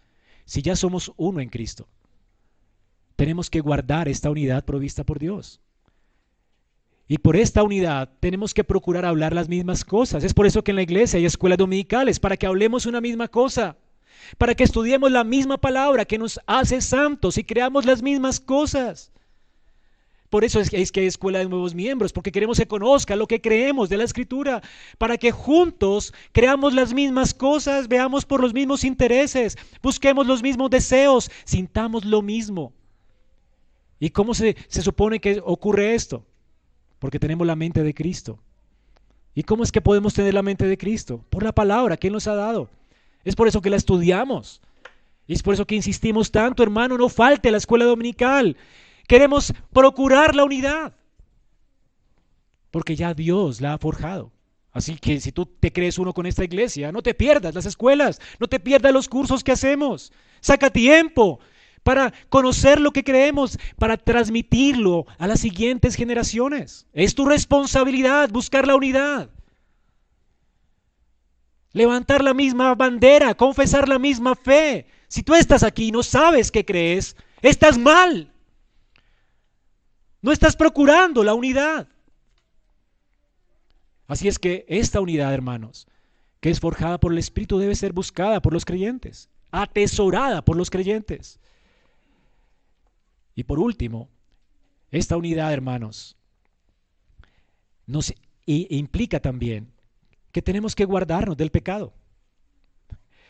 [0.45, 1.87] Si ya somos uno en Cristo,
[3.15, 5.61] tenemos que guardar esta unidad provista por Dios.
[7.13, 10.25] Y por esta unidad tenemos que procurar hablar las mismas cosas.
[10.25, 13.29] Es por eso que en la iglesia hay escuelas dominicales, para que hablemos una misma
[13.29, 13.77] cosa,
[14.39, 19.13] para que estudiemos la misma palabra que nos hace santos y creamos las mismas cosas.
[20.31, 23.43] Por eso es que, hay escuela de nuevos miembros, porque queremos que conozca lo que
[23.43, 24.63] creemos de la escritura,
[24.97, 30.71] para que juntos creamos las mismas cosas, veamos por los mismos intereses, busquemos los mismos
[30.71, 32.73] deseos, sintamos lo mismo.
[34.01, 36.25] ¿Y cómo se, se supone que ocurre esto?
[37.03, 38.39] Porque tenemos la mente de Cristo.
[39.35, 41.25] ¿Y cómo es que podemos tener la mente de Cristo?
[41.31, 42.71] Por la palabra que Él nos ha dado.
[43.25, 44.61] Es por eso que la estudiamos.
[45.27, 48.57] Y es por eso que insistimos tanto, hermano, no falte la escuela dominical.
[49.09, 50.95] Queremos procurar la unidad.
[52.71, 54.31] Porque ya Dios la ha forjado.
[54.71, 58.21] Así que si tú te crees uno con esta iglesia, no te pierdas las escuelas,
[58.39, 60.13] no te pierdas los cursos que hacemos.
[60.41, 61.41] Saca tiempo,
[61.83, 66.87] para conocer lo que creemos, para transmitirlo a las siguientes generaciones.
[66.93, 69.31] Es tu responsabilidad buscar la unidad.
[71.73, 74.87] Levantar la misma bandera, confesar la misma fe.
[75.09, 78.31] Si tú estás aquí y no sabes qué crees, estás mal.
[80.21, 81.89] No estás procurando la unidad.
[84.07, 85.89] Así es que esta unidad, hermanos,
[86.41, 90.71] que es forjada por el Espíritu, debe ser buscada por los creyentes, atesorada por los
[90.71, 91.41] creyentes.
[93.35, 94.09] Y por último,
[94.91, 96.17] esta unidad, hermanos,
[97.87, 98.13] nos
[98.47, 99.73] implica también
[100.33, 101.95] que tenemos que guardarnos del pecado.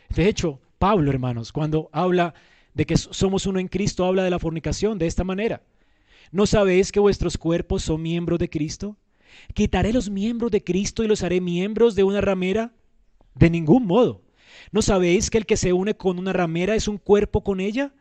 [0.09, 2.34] De hecho, Pablo, hermanos, cuando habla
[2.74, 5.62] de que somos uno en Cristo, habla de la fornicación de esta manera.
[6.30, 8.96] ¿No sabéis que vuestros cuerpos son miembros de Cristo?
[9.55, 12.72] ¿Quitaré los miembros de Cristo y los haré miembros de una ramera?
[13.34, 14.22] De ningún modo.
[14.70, 17.92] ¿No sabéis que el que se une con una ramera es un cuerpo con ella?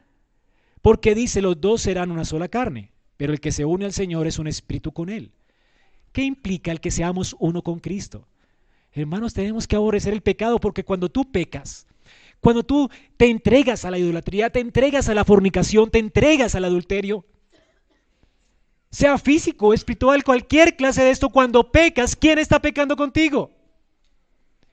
[0.82, 4.27] Porque dice, los dos serán una sola carne, pero el que se une al Señor
[4.27, 5.32] es un espíritu con Él.
[6.11, 8.27] ¿Qué implica el que seamos uno con Cristo?
[8.93, 11.88] Hermanos, tenemos que aborrecer el pecado porque cuando tú pecas,
[12.41, 16.65] cuando tú te entregas a la idolatría, te entregas a la fornicación, te entregas al
[16.65, 17.23] adulterio,
[18.89, 23.51] sea físico, espiritual, cualquier clase de esto, cuando pecas, ¿quién está pecando contigo?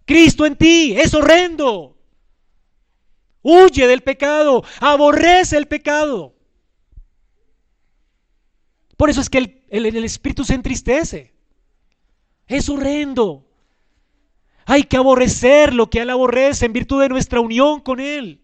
[0.05, 1.98] Cristo en ti, es horrendo.
[3.51, 6.35] Huye del pecado, aborrece el pecado.
[8.95, 11.33] Por eso es que el, el, espíritu se entristece.
[12.47, 13.47] Es horrendo.
[14.67, 18.43] Hay que aborrecer lo que Él aborrece en virtud de nuestra unión con Él.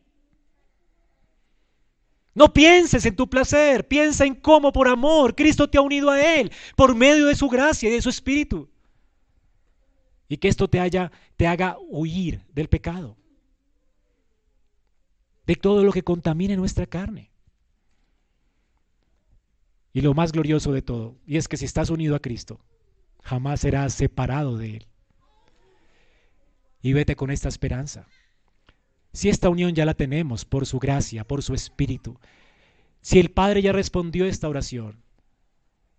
[2.32, 6.22] No pienses en tu placer, piensa en cómo por amor Cristo te ha unido a
[6.22, 8.70] Él por medio de su gracia y de su espíritu.
[10.28, 13.18] Y que esto te, haya, te haga huir del pecado
[15.47, 17.30] de todo lo que contamine nuestra carne.
[19.92, 22.61] Y lo más glorioso de todo, y es que si estás unido a Cristo,
[23.24, 24.86] Jamás serás separado de Él.
[26.82, 28.07] Y vete con esta esperanza.
[29.12, 32.18] Si esta unión ya la tenemos por su gracia, por su espíritu,
[33.01, 35.03] si el Padre ya respondió esta oración,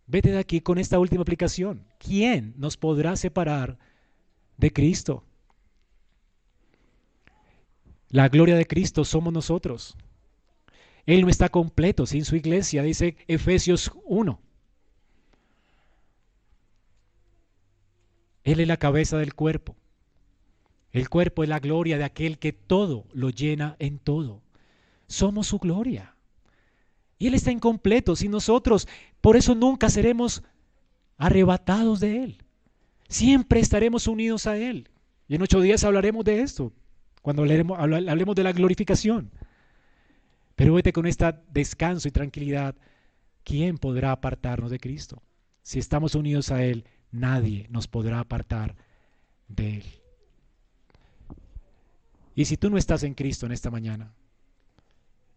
[0.05, 1.87] vete de aquí con esta última aplicación.
[1.97, 3.79] ¿Quién nos podrá separar
[4.57, 5.23] de Cristo?
[8.15, 9.97] La gloria de Cristo somos nosotros.
[11.05, 14.39] Él no está completo sin su iglesia, dice Efesios 1.
[18.45, 19.75] Él es la cabeza del cuerpo.
[20.93, 24.41] El cuerpo es la gloria de aquel que todo lo llena en todo.
[25.07, 26.15] Somos su gloria.
[27.19, 28.87] Y Él está incompleto sin nosotros.
[29.19, 30.41] Por eso nunca seremos
[31.17, 32.37] arrebatados de Él.
[33.09, 34.87] Siempre estaremos unidos a Él.
[35.27, 36.71] Y en ocho días hablaremos de esto,
[37.25, 39.31] cuando hablemos de la glorificación.
[40.55, 42.75] Pero vete con este descanso y tranquilidad.
[43.43, 45.23] ¿Quién podrá apartarnos de Cristo?
[45.63, 48.75] Si estamos unidos a Él, nadie nos podrá apartar
[49.47, 49.83] de Él.
[52.35, 54.13] Y si tú no estás en Cristo en esta mañana,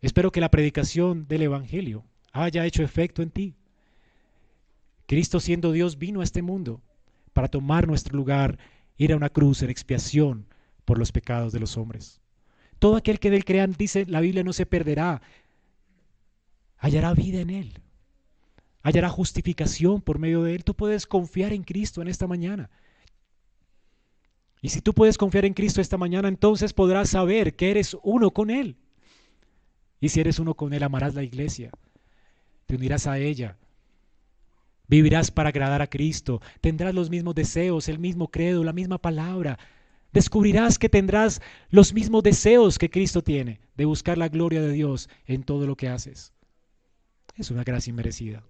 [0.02, 3.54] espero que la predicación del Evangelio haya hecho efecto en ti.
[5.06, 6.82] Cristo siendo Dios vino a este mundo
[7.32, 8.58] para tomar nuestro lugar,
[8.98, 10.47] ir a una cruz en expiación
[10.88, 12.20] por los pecados de los hombres.
[12.80, 15.20] Todo aquel que del crean, dice la Biblia, no se perderá,
[16.78, 17.82] hallará vida en Él
[18.82, 20.64] hallará justificación por medio de Él.
[20.64, 22.70] Tú puedes confiar en Cristo en esta mañana.
[24.60, 28.30] Y si tú puedes confiar en Cristo esta mañana, entonces podrás saber que eres uno
[28.30, 28.76] con Él.
[30.00, 31.70] Y si eres uno con Él, amarás la iglesia,
[32.66, 33.56] te unirás a ella,
[34.86, 39.58] vivirás para agradar a Cristo, tendrás los mismos deseos, el mismo credo, la misma palabra.
[40.12, 41.40] Descubrirás que tendrás
[41.70, 45.76] los mismos deseos que Cristo tiene de buscar la gloria de Dios en todo lo
[45.76, 46.32] que haces.
[47.36, 48.42] Es una gracia inmerecida.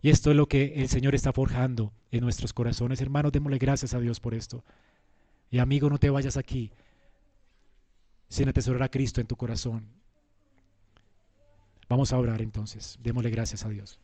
[0.00, 3.00] Y esto es lo que el Señor está forjando en nuestros corazones.
[3.00, 4.64] Hermanos, démosle gracias a Dios por esto.
[5.50, 6.72] Y amigo, no te vayas aquí
[8.28, 9.86] sin atesorar a Cristo en tu corazón.
[11.88, 12.98] Vamos a orar entonces.
[13.02, 14.00] Démosle gracias a Dios.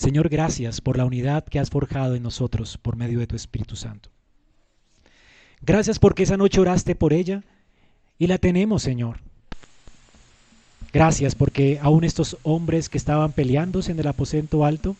[0.00, 3.76] Señor, gracias por la unidad que has forjado en nosotros por medio de tu Espíritu
[3.76, 4.08] Santo.
[5.60, 7.42] Gracias porque esa noche oraste por ella
[8.18, 9.18] y la tenemos, Señor.
[10.90, 14.96] Gracias porque aún estos hombres que estaban peleándose en el aposento alto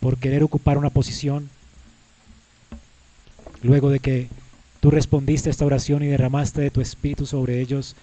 [0.00, 1.50] por querer ocupar una posición,
[3.62, 4.28] luego de que
[4.80, 7.96] tú respondiste a esta oración y derramaste de tu espíritu sobre ellos,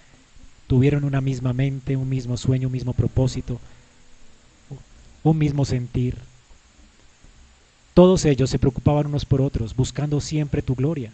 [0.68, 3.60] tuvieron una misma mente, un mismo sueño, un mismo propósito,
[5.24, 6.18] un mismo sentir.
[7.94, 11.12] Todos ellos se preocupaban unos por otros, buscando siempre tu gloria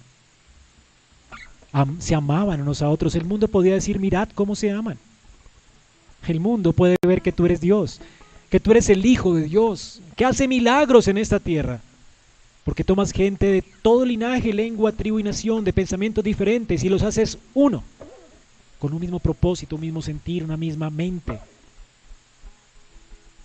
[1.99, 3.15] se amaban unos a otros.
[3.15, 4.97] El mundo podía decir, mirad cómo se aman.
[6.27, 8.01] El mundo puede ver que tú eres Dios,
[8.49, 11.81] que tú eres el Hijo de Dios, que hace milagros en esta tierra.
[12.63, 17.03] Porque tomas gente de todo linaje, lengua, tribu y nación, de pensamientos diferentes y los
[17.03, 17.83] haces uno,
[18.79, 21.39] con un mismo propósito, un mismo sentir, una misma mente.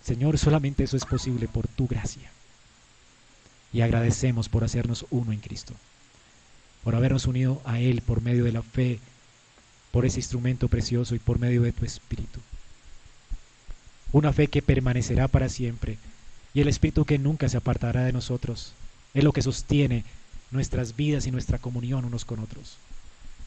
[0.04, 2.30] Señor, solamente eso es posible por tu gracia.
[3.72, 5.74] Y agradecemos por hacernos uno en Cristo
[6.82, 8.98] por habernos unido a Él por medio de la fe,
[9.92, 12.40] por ese instrumento precioso y por medio de tu Espíritu.
[14.12, 15.98] Una fe que permanecerá para siempre
[16.54, 18.72] y el Espíritu que nunca se apartará de nosotros.
[19.14, 20.04] Es lo que sostiene
[20.50, 22.76] nuestras vidas y nuestra comunión unos con otros.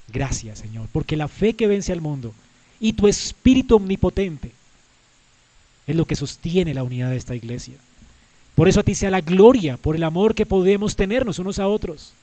[0.10, 2.34] Gracias, Señor, porque la fe que vence al mundo
[2.80, 4.52] y tu Espíritu omnipotente
[5.88, 7.76] es lo que sostiene la unidad de esta iglesia.
[8.56, 11.68] Por eso a ti sea la gloria por el amor que podemos tenernos unos a
[11.68, 12.14] otros.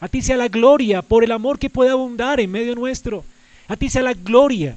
[0.00, 3.24] A ti sea la gloria por el amor que puede abundar en medio nuestro.
[3.68, 4.76] A ti sea la gloria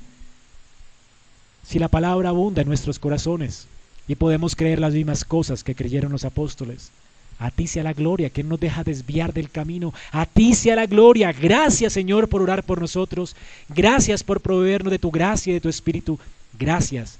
[1.63, 3.67] si la palabra abunda en nuestros corazones
[4.07, 6.91] y podemos creer las mismas cosas que creyeron los apóstoles.
[7.37, 9.93] A ti sea la gloria que no nos deja desviar del camino.
[10.11, 11.31] A ti sea la gloria.
[11.31, 13.35] Gracias Señor por orar por nosotros.
[13.69, 16.19] Gracias por proveernos de tu gracia y de tu espíritu.
[16.57, 17.17] Gracias.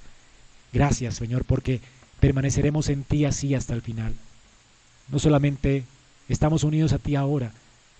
[0.72, 1.80] Gracias Señor porque
[2.20, 4.14] permaneceremos en ti así hasta el final.
[5.08, 5.84] No solamente
[6.28, 7.52] estamos unidos a ti ahora,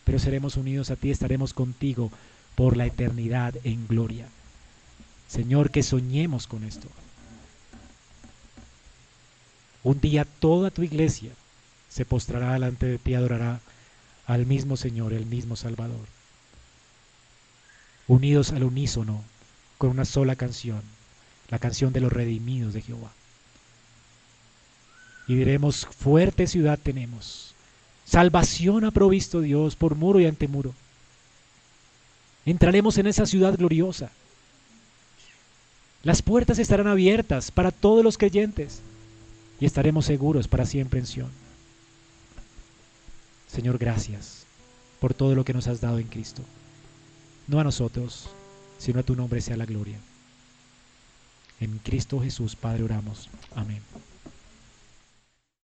[0.04, 2.10] pero seremos unidos a ti, estaremos contigo
[2.54, 4.26] por la eternidad en gloria.
[5.28, 6.88] Señor, que soñemos con esto.
[9.82, 11.30] Un día toda tu iglesia
[11.88, 13.60] se postrará delante de ti, adorará
[14.26, 16.06] al mismo Señor, el mismo Salvador.
[18.06, 19.24] Unidos al unísono,
[19.78, 20.82] con una sola canción,
[21.51, 23.12] la canción de los redimidos de Jehová.
[25.26, 27.51] Y diremos, fuerte ciudad tenemos,
[28.11, 30.74] Salvación ha provisto Dios por muro y ante muro.
[32.44, 34.11] Entraremos en esa ciudad gloriosa.
[36.03, 38.80] Las puertas estarán abiertas para todos los creyentes
[39.61, 41.30] y estaremos seguros para siempre en Sion.
[43.46, 44.44] Señor, gracias
[44.98, 46.42] por todo lo que nos has dado en Cristo.
[47.46, 48.28] No a nosotros,
[48.78, 50.01] sino a tu nombre sea la gloria.
[51.61, 53.30] En Cristo Jesús, Padre, oramos.
[53.54, 53.82] Amén.